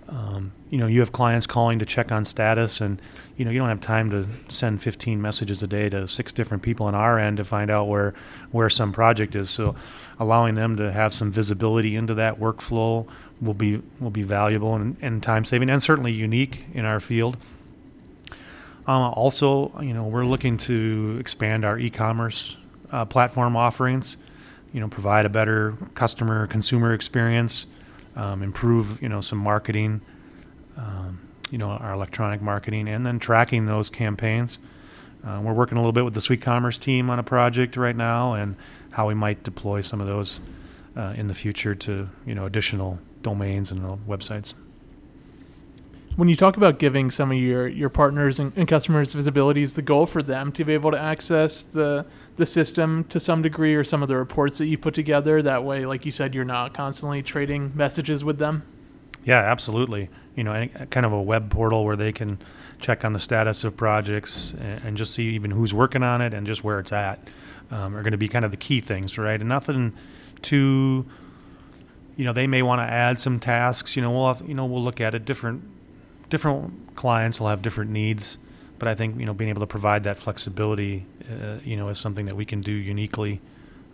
Um, 0.08 0.52
you 0.68 0.78
know, 0.78 0.86
you 0.86 1.00
have 1.00 1.12
clients 1.12 1.46
calling 1.46 1.78
to 1.78 1.86
check 1.86 2.12
on 2.12 2.24
status, 2.24 2.80
and 2.80 3.00
you 3.36 3.44
know 3.44 3.50
you 3.50 3.58
don't 3.58 3.68
have 3.68 3.80
time 3.80 4.10
to 4.10 4.26
send 4.52 4.82
15 4.82 5.20
messages 5.20 5.62
a 5.62 5.66
day 5.66 5.88
to 5.88 6.06
six 6.06 6.32
different 6.32 6.62
people 6.62 6.86
on 6.86 6.94
our 6.94 7.18
end 7.18 7.38
to 7.38 7.44
find 7.44 7.70
out 7.70 7.88
where 7.88 8.12
where 8.50 8.68
some 8.68 8.92
project 8.92 9.34
is. 9.34 9.48
So, 9.48 9.74
allowing 10.20 10.54
them 10.54 10.76
to 10.76 10.92
have 10.92 11.14
some 11.14 11.30
visibility 11.30 11.96
into 11.96 12.14
that 12.14 12.38
workflow 12.38 13.06
will 13.40 13.54
be 13.54 13.80
will 13.98 14.10
be 14.10 14.22
valuable 14.22 14.74
and, 14.74 14.96
and 15.00 15.22
time 15.22 15.44
saving, 15.44 15.70
and 15.70 15.82
certainly 15.82 16.12
unique 16.12 16.64
in 16.74 16.84
our 16.84 17.00
field. 17.00 17.36
Uh, 18.86 19.08
also, 19.10 19.72
you 19.80 19.94
know, 19.94 20.04
we're 20.04 20.26
looking 20.26 20.58
to 20.58 21.16
expand 21.18 21.64
our 21.64 21.78
e-commerce 21.78 22.56
uh, 22.92 23.04
platform 23.04 23.56
offerings. 23.56 24.16
You 24.72 24.80
know, 24.80 24.88
provide 24.88 25.24
a 25.24 25.28
better 25.28 25.74
customer 25.94 26.46
consumer 26.46 26.92
experience, 26.92 27.66
um, 28.16 28.42
improve 28.42 29.00
you 29.02 29.08
know 29.08 29.20
some 29.20 29.38
marketing. 29.38 30.00
Um, 30.76 31.20
you 31.50 31.58
know 31.58 31.70
our 31.70 31.92
electronic 31.92 32.42
marketing 32.42 32.88
and 32.88 33.06
then 33.06 33.18
tracking 33.20 33.66
those 33.66 33.88
campaigns. 33.90 34.58
Uh, 35.24 35.40
we're 35.40 35.52
working 35.52 35.78
a 35.78 35.80
little 35.80 35.92
bit 35.92 36.04
with 36.04 36.12
the 36.12 36.20
Suite 36.20 36.40
SuiteCommerce 36.40 36.78
team 36.78 37.08
on 37.08 37.18
a 37.18 37.22
project 37.22 37.76
right 37.76 37.96
now, 37.96 38.34
and 38.34 38.56
how 38.92 39.06
we 39.06 39.14
might 39.14 39.42
deploy 39.42 39.80
some 39.80 40.00
of 40.00 40.06
those 40.06 40.40
uh, 40.96 41.14
in 41.16 41.28
the 41.28 41.34
future 41.34 41.74
to 41.74 42.08
you 42.26 42.34
know 42.34 42.44
additional 42.46 42.98
domains 43.22 43.70
and 43.70 43.80
websites. 44.06 44.54
When 46.16 46.28
you 46.28 46.36
talk 46.36 46.56
about 46.56 46.78
giving 46.78 47.10
some 47.10 47.32
of 47.32 47.38
your, 47.38 47.66
your 47.66 47.88
partners 47.88 48.38
and, 48.38 48.52
and 48.54 48.68
customers 48.68 49.14
visibility, 49.14 49.62
is 49.62 49.74
the 49.74 49.82
goal 49.82 50.06
for 50.06 50.22
them 50.22 50.52
to 50.52 50.64
be 50.64 50.72
able 50.72 50.92
to 50.92 51.00
access 51.00 51.64
the 51.64 52.06
the 52.36 52.46
system 52.46 53.04
to 53.04 53.20
some 53.20 53.42
degree 53.42 53.74
or 53.74 53.84
some 53.84 54.02
of 54.02 54.08
the 54.08 54.16
reports 54.16 54.58
that 54.58 54.66
you 54.66 54.78
put 54.78 54.94
together? 54.94 55.42
That 55.42 55.64
way, 55.64 55.86
like 55.86 56.04
you 56.04 56.10
said, 56.10 56.34
you're 56.34 56.44
not 56.44 56.74
constantly 56.74 57.22
trading 57.22 57.72
messages 57.74 58.24
with 58.24 58.38
them. 58.38 58.64
Yeah, 59.24 59.38
absolutely. 59.38 60.10
You 60.36 60.44
know, 60.44 60.68
kind 60.90 61.06
of 61.06 61.12
a 61.12 61.22
web 61.22 61.50
portal 61.50 61.84
where 61.84 61.96
they 61.96 62.12
can 62.12 62.38
check 62.78 63.04
on 63.04 63.12
the 63.12 63.18
status 63.18 63.64
of 63.64 63.76
projects 63.76 64.54
and, 64.60 64.96
just 64.96 65.14
see 65.14 65.30
even 65.30 65.50
who's 65.50 65.72
working 65.72 66.02
on 66.02 66.20
it 66.20 66.34
and 66.34 66.46
just 66.46 66.62
where 66.62 66.78
it's 66.78 66.92
at 66.92 67.18
um, 67.70 67.96
are 67.96 68.02
going 68.02 68.12
to 68.12 68.18
be 68.18 68.28
kind 68.28 68.44
of 68.44 68.50
the 68.50 68.56
key 68.56 68.80
things, 68.80 69.16
right? 69.16 69.40
And 69.40 69.48
nothing 69.48 69.94
too, 70.42 71.06
you 72.16 72.24
know, 72.24 72.32
they 72.32 72.46
may 72.46 72.62
want 72.62 72.80
to 72.80 72.84
add 72.84 73.18
some 73.18 73.40
tasks. 73.40 73.96
You 73.96 74.02
know, 74.02 74.10
we'll 74.10 74.32
have, 74.32 74.46
you 74.46 74.54
know 74.54 74.66
we'll 74.66 74.82
look 74.82 75.00
at 75.00 75.14
it. 75.14 75.24
Different 75.24 75.64
different 76.28 76.94
clients 76.96 77.40
will 77.40 77.48
have 77.48 77.62
different 77.62 77.90
needs, 77.90 78.38
but 78.84 78.90
I 78.90 78.94
think 78.94 79.18
you 79.18 79.24
know 79.24 79.32
being 79.32 79.48
able 79.48 79.60
to 79.60 79.66
provide 79.66 80.04
that 80.04 80.18
flexibility, 80.18 81.06
uh, 81.30 81.56
you 81.64 81.74
know, 81.74 81.88
is 81.88 81.98
something 81.98 82.26
that 82.26 82.36
we 82.36 82.44
can 82.44 82.60
do 82.60 82.70
uniquely 82.70 83.40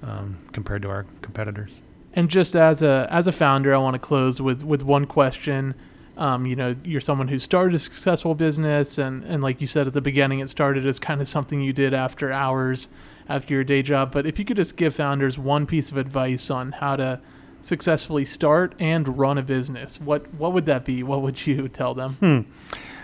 um, 0.03 0.39
compared 0.51 0.83
to 0.83 0.89
our 0.89 1.07
competitors. 1.23 1.81
And 2.15 2.29
just 2.29 2.57
as 2.57 2.83
a 2.83 3.07
as 3.09 3.29
a 3.29 3.33
founder, 3.33 3.73
I 3.73 3.79
want 3.79 3.95
to 3.95 4.01
close 4.01 4.43
with 4.43 4.65
with 4.65 4.83
one 4.83 5.07
question. 5.07 5.77
Um, 6.17 6.45
you 6.45 6.57
know, 6.57 6.75
you're 6.83 7.01
someone 7.01 7.29
who 7.29 7.39
started 7.39 7.77
a 7.77 7.79
successful 7.79 8.35
business, 8.35 8.99
and 8.99 9.23
and 9.23 9.45
like 9.45 9.61
you 9.61 9.69
said 9.69 9.87
at 9.87 9.93
the 9.93 10.01
beginning, 10.01 10.41
it 10.41 10.51
started 10.51 10.85
as 10.85 10.99
kind 10.99 11.21
of 11.21 11.29
something 11.29 11.61
you 11.61 11.73
did 11.73 11.95
after 11.95 12.33
hours, 12.33 12.89
after 13.29 13.55
your 13.55 13.63
day 13.63 13.83
job. 13.83 14.11
But 14.11 14.27
if 14.27 14.41
you 14.41 14.45
could 14.45 14.57
just 14.57 14.77
give 14.77 14.93
founders 14.93 15.39
one 15.39 15.67
piece 15.67 15.93
of 15.93 15.99
advice 15.99 16.51
on 16.51 16.73
how 16.73 16.97
to 16.97 17.21
successfully 17.61 18.25
start 18.25 18.75
and 18.81 19.17
run 19.17 19.39
a 19.39 19.43
business, 19.43 20.01
what 20.01 20.35
what 20.35 20.53
would 20.53 20.67
that 20.67 20.85
be? 20.85 21.05
What 21.05 21.23
would 21.23 21.47
you 21.47 21.69
tell 21.69 21.95
them? 21.95 22.15
Hmm. 22.15 22.41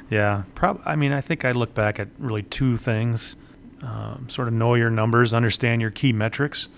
Yeah, 0.09 0.45
prob- 0.55 0.83
I 0.85 0.97
mean, 0.97 1.13
I 1.13 1.21
think 1.21 1.45
I 1.45 1.51
look 1.51 1.75
back 1.75 1.99
at 1.99 2.09
really 2.19 2.43
two 2.43 2.77
things: 2.77 3.37
um, 3.83 4.29
sort 4.29 4.49
of 4.49 4.55
know 4.55 4.75
your 4.75 4.91
numbers, 4.91 5.35
understand 5.35 5.81
your 5.81 5.91
key 5.91 6.13
metrics. 6.13 6.69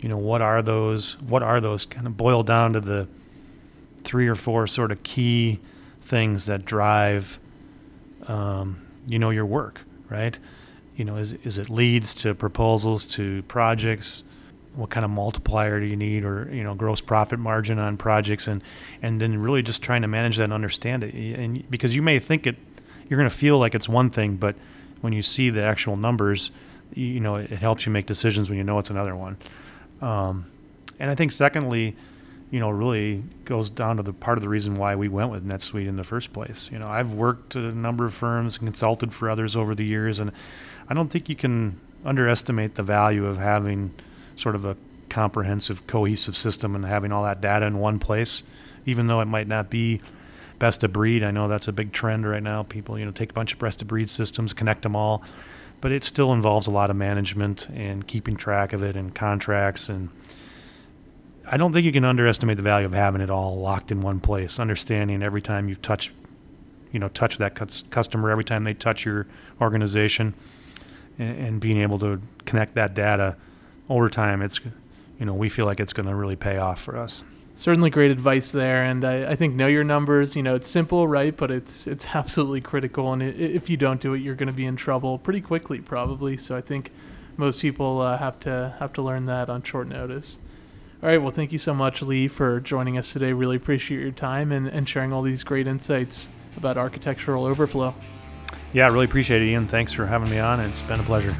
You 0.00 0.08
know 0.08 0.18
what 0.18 0.42
are 0.42 0.62
those 0.62 1.20
what 1.20 1.42
are 1.42 1.60
those 1.60 1.86
kind 1.86 2.06
of 2.06 2.16
boil 2.16 2.42
down 2.42 2.74
to 2.74 2.80
the 2.80 3.08
three 4.02 4.28
or 4.28 4.34
four 4.34 4.66
sort 4.66 4.92
of 4.92 5.02
key 5.02 5.58
things 6.00 6.46
that 6.46 6.64
drive 6.64 7.38
um, 8.28 8.80
you 9.06 9.18
know 9.18 9.30
your 9.30 9.46
work 9.46 9.80
right? 10.08 10.38
You 10.96 11.04
know 11.04 11.16
is, 11.16 11.32
is 11.32 11.58
it 11.58 11.68
leads 11.68 12.14
to 12.16 12.34
proposals 12.34 13.06
to 13.08 13.42
projects 13.44 14.22
what 14.76 14.90
kind 14.90 15.04
of 15.04 15.10
multiplier 15.10 15.80
do 15.80 15.86
you 15.86 15.96
need 15.96 16.24
or 16.24 16.48
you 16.52 16.62
know 16.62 16.74
gross 16.74 17.00
profit 17.00 17.38
margin 17.38 17.78
on 17.78 17.96
projects 17.96 18.46
and 18.46 18.62
and 19.02 19.20
then 19.20 19.38
really 19.38 19.62
just 19.62 19.82
trying 19.82 20.02
to 20.02 20.08
manage 20.08 20.36
that 20.36 20.44
and 20.44 20.52
understand 20.52 21.02
it 21.02 21.14
and 21.14 21.68
because 21.70 21.94
you 21.94 22.02
may 22.02 22.18
think 22.18 22.46
it 22.46 22.56
you're 23.08 23.18
going 23.18 23.28
to 23.28 23.34
feel 23.36 23.58
like 23.58 23.74
it's 23.74 23.88
one 23.88 24.10
thing 24.10 24.36
but 24.36 24.54
when 25.00 25.12
you 25.12 25.22
see 25.22 25.50
the 25.50 25.62
actual 25.62 25.96
numbers 25.96 26.50
you, 26.94 27.20
know 27.20 27.36
it, 27.36 27.50
it 27.50 27.58
helps 27.58 27.86
you 27.86 27.92
make 27.92 28.06
decisions 28.06 28.48
when 28.48 28.58
you 28.58 28.64
know 28.64 28.78
it's 28.78 28.90
another 28.90 29.16
one 29.16 29.36
um, 30.02 30.46
and 30.98 31.10
I 31.10 31.14
think 31.14 31.32
secondly, 31.32 31.94
you 32.50 32.60
know, 32.60 32.70
really 32.70 33.22
goes 33.44 33.70
down 33.70 33.96
to 33.96 34.02
the 34.02 34.12
part 34.12 34.38
of 34.38 34.42
the 34.42 34.48
reason 34.48 34.76
why 34.76 34.94
we 34.94 35.08
went 35.08 35.30
with 35.30 35.46
NetSuite 35.46 35.88
in 35.88 35.96
the 35.96 36.04
first 36.04 36.32
place. 36.32 36.68
You 36.72 36.78
know, 36.78 36.86
I've 36.86 37.12
worked 37.12 37.56
at 37.56 37.64
a 37.64 37.72
number 37.72 38.06
of 38.06 38.14
firms 38.14 38.56
and 38.58 38.66
consulted 38.66 39.12
for 39.12 39.28
others 39.28 39.56
over 39.56 39.74
the 39.74 39.84
years, 39.84 40.20
and 40.20 40.32
I 40.88 40.94
don't 40.94 41.08
think 41.08 41.28
you 41.28 41.36
can 41.36 41.80
underestimate 42.04 42.74
the 42.74 42.82
value 42.82 43.26
of 43.26 43.36
having 43.36 43.92
sort 44.36 44.54
of 44.54 44.64
a 44.64 44.76
comprehensive, 45.08 45.86
cohesive 45.86 46.36
system 46.36 46.74
and 46.74 46.84
having 46.84 47.12
all 47.12 47.24
that 47.24 47.40
data 47.40 47.66
in 47.66 47.78
one 47.78 47.98
place, 47.98 48.42
even 48.84 49.06
though 49.06 49.20
it 49.20 49.26
might 49.26 49.48
not 49.48 49.70
be 49.70 50.00
best 50.58 50.84
of 50.84 50.92
breed. 50.92 51.22
I 51.22 51.30
know 51.30 51.48
that's 51.48 51.68
a 51.68 51.72
big 51.72 51.92
trend 51.92 52.26
right 52.26 52.42
now. 52.42 52.62
People, 52.62 52.98
you 52.98 53.04
know, 53.04 53.10
take 53.10 53.30
a 53.30 53.34
bunch 53.34 53.52
of 53.52 53.58
best 53.58 53.82
of 53.82 53.88
breed 53.88 54.08
systems, 54.08 54.52
connect 54.52 54.82
them 54.82 54.96
all 54.96 55.22
but 55.80 55.92
it 55.92 56.04
still 56.04 56.32
involves 56.32 56.66
a 56.66 56.70
lot 56.70 56.90
of 56.90 56.96
management 56.96 57.68
and 57.70 58.06
keeping 58.06 58.36
track 58.36 58.72
of 58.72 58.82
it 58.82 58.96
and 58.96 59.14
contracts 59.14 59.88
and 59.88 60.08
I 61.48 61.56
don't 61.56 61.72
think 61.72 61.84
you 61.84 61.92
can 61.92 62.04
underestimate 62.04 62.56
the 62.56 62.62
value 62.64 62.86
of 62.86 62.92
having 62.92 63.20
it 63.20 63.30
all 63.30 63.60
locked 63.60 63.92
in 63.92 64.00
one 64.00 64.18
place, 64.18 64.58
understanding 64.58 65.22
every 65.22 65.40
time 65.40 65.68
you 65.68 65.76
touch 65.76 66.12
you 66.92 66.98
know 66.98 67.08
touch 67.08 67.38
that 67.38 67.54
customer 67.90 68.30
every 68.30 68.44
time 68.44 68.64
they 68.64 68.74
touch 68.74 69.04
your 69.04 69.26
organization 69.60 70.34
and, 71.18 71.38
and 71.38 71.60
being 71.60 71.78
able 71.78 71.98
to 71.98 72.20
connect 72.46 72.74
that 72.74 72.94
data 72.94 73.36
over 73.88 74.08
time 74.08 74.42
it's 74.42 74.60
you 75.18 75.26
know 75.26 75.34
we 75.34 75.48
feel 75.48 75.66
like 75.66 75.80
it's 75.80 75.92
going 75.92 76.08
to 76.08 76.14
really 76.14 76.36
pay 76.36 76.58
off 76.58 76.80
for 76.80 76.96
us. 76.96 77.24
Certainly 77.58 77.88
great 77.88 78.10
advice 78.10 78.52
there 78.52 78.84
and 78.84 79.02
I, 79.02 79.30
I, 79.30 79.36
think 79.36 79.54
know 79.54 79.66
your 79.66 79.84
numbers. 79.84 80.36
You 80.36 80.42
know 80.42 80.54
it's 80.54 80.68
simple 80.68 81.08
right? 81.08 81.34
But 81.34 81.50
it's 81.50 81.86
it's 81.86 82.06
absolutely 82.14 82.60
critical 82.60 83.12
and 83.12 83.22
it, 83.22 83.40
if 83.40 83.70
you 83.70 83.76
don't 83.76 84.00
do 84.00 84.14
it 84.14 84.18
you're 84.18 84.34
going 84.34 84.48
to 84.48 84.52
be 84.52 84.66
in 84.66 84.76
trouble 84.76 85.18
pretty 85.18 85.40
quickly 85.40 85.80
probably. 85.80 86.36
So 86.36 86.56
i 86.56 86.60
think 86.60 86.90
most 87.38 87.60
people 87.60 88.00
uh, 88.00 88.16
have 88.18 88.40
to 88.40 88.74
have 88.78 88.92
to 88.94 89.02
learn 89.02 89.26
that 89.26 89.48
on 89.48 89.62
short 89.62 89.88
notice. 89.88 90.38
All 91.02 91.08
right 91.08 91.20
well 91.20 91.30
thank 91.30 91.52
you 91.52 91.58
so 91.58 91.74
much 91.74 92.02
lee 92.02 92.28
for 92.28 92.60
joining 92.60 92.98
us 92.98 93.12
today. 93.12 93.32
Really 93.32 93.56
appreciate 93.56 94.00
your 94.00 94.10
time 94.10 94.52
and, 94.52 94.66
and 94.66 94.88
sharing 94.88 95.12
all 95.12 95.22
these 95.22 95.44
great 95.44 95.66
insights 95.66 96.28
about 96.56 96.76
architectural 96.76 97.44
overflow. 97.44 97.94
Yeah 98.72 98.86
i 98.86 98.88
really 98.88 99.06
appreciate 99.06 99.40
it 99.40 99.48
ian. 99.48 99.66
Thanks 99.66 99.92
for 99.92 100.06
having 100.06 100.28
me 100.30 100.38
on 100.38 100.60
it's 100.60 100.82
been 100.82 101.00
a 101.00 101.04
pleasure 101.04 101.36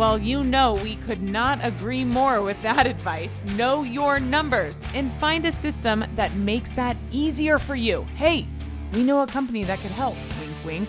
Well, 0.00 0.16
you 0.16 0.42
know 0.42 0.72
we 0.82 0.96
could 0.96 1.20
not 1.20 1.62
agree 1.62 2.06
more 2.06 2.40
with 2.40 2.62
that 2.62 2.86
advice. 2.86 3.44
Know 3.58 3.82
your 3.82 4.18
numbers 4.18 4.82
and 4.94 5.12
find 5.16 5.44
a 5.44 5.52
system 5.52 6.06
that 6.14 6.34
makes 6.36 6.70
that 6.70 6.96
easier 7.12 7.58
for 7.58 7.74
you. 7.74 8.06
Hey, 8.16 8.46
we 8.94 9.02
know 9.02 9.20
a 9.20 9.26
company 9.26 9.62
that 9.64 9.78
could 9.80 9.90
help. 9.90 10.16
Wink, 10.40 10.56
wink. 10.64 10.88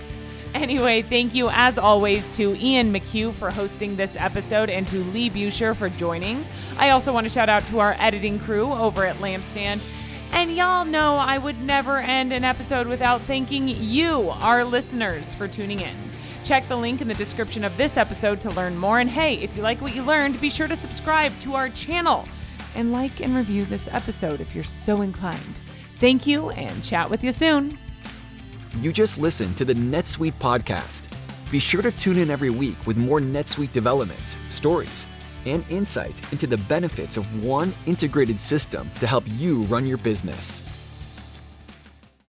Anyway, 0.53 1.01
thank 1.01 1.35
you 1.35 1.49
as 1.51 1.77
always 1.77 2.29
to 2.29 2.55
Ian 2.55 2.93
McCue 2.93 3.33
for 3.33 3.51
hosting 3.51 3.97
this 3.97 4.15
episode 4.17 4.69
and 4.69 4.87
to 4.87 4.99
Lee 4.99 5.29
Buescher 5.29 5.75
for 5.75 5.89
joining. 5.89 6.45
I 6.77 6.91
also 6.91 7.11
want 7.11 7.25
to 7.25 7.29
shout 7.29 7.49
out 7.49 7.65
to 7.65 7.79
our 7.79 7.97
editing 7.99 8.39
crew 8.39 8.71
over 8.71 9.03
at 9.03 9.17
Lampstand. 9.17 9.81
And 10.31 10.55
y'all 10.55 10.85
know 10.85 11.17
I 11.17 11.37
would 11.37 11.59
never 11.59 11.97
end 11.97 12.31
an 12.31 12.45
episode 12.45 12.87
without 12.87 13.19
thanking 13.23 13.67
you, 13.67 14.29
our 14.29 14.63
listeners, 14.63 15.33
for 15.33 15.49
tuning 15.49 15.81
in. 15.81 16.10
Check 16.43 16.67
the 16.67 16.75
link 16.75 17.01
in 17.01 17.07
the 17.07 17.13
description 17.13 17.63
of 17.63 17.77
this 17.77 17.97
episode 17.97 18.41
to 18.41 18.49
learn 18.51 18.75
more. 18.75 18.99
And 18.99 19.09
hey, 19.09 19.35
if 19.35 19.55
you 19.55 19.61
like 19.61 19.81
what 19.81 19.95
you 19.95 20.03
learned, 20.03 20.41
be 20.41 20.49
sure 20.49 20.67
to 20.67 20.75
subscribe 20.75 21.37
to 21.41 21.53
our 21.53 21.69
channel 21.69 22.27
and 22.75 22.91
like 22.91 23.19
and 23.19 23.35
review 23.35 23.65
this 23.65 23.87
episode 23.91 24.41
if 24.41 24.55
you're 24.55 24.63
so 24.63 25.01
inclined. 25.01 25.59
Thank 25.99 26.25
you 26.25 26.49
and 26.51 26.83
chat 26.83 27.09
with 27.09 27.23
you 27.23 27.31
soon. 27.31 27.77
You 28.79 28.91
just 28.91 29.17
listened 29.17 29.57
to 29.57 29.65
the 29.65 29.73
NetSuite 29.73 30.39
podcast. 30.39 31.11
Be 31.51 31.59
sure 31.59 31.81
to 31.81 31.91
tune 31.91 32.17
in 32.17 32.31
every 32.31 32.49
week 32.49 32.77
with 32.87 32.97
more 32.97 33.19
NetSuite 33.19 33.73
developments, 33.73 34.37
stories, 34.47 35.05
and 35.45 35.65
insights 35.69 36.21
into 36.31 36.47
the 36.47 36.57
benefits 36.57 37.17
of 37.17 37.43
one 37.43 37.73
integrated 37.85 38.39
system 38.39 38.89
to 38.99 39.07
help 39.07 39.25
you 39.27 39.63
run 39.63 39.85
your 39.85 39.97
business. 39.97 40.63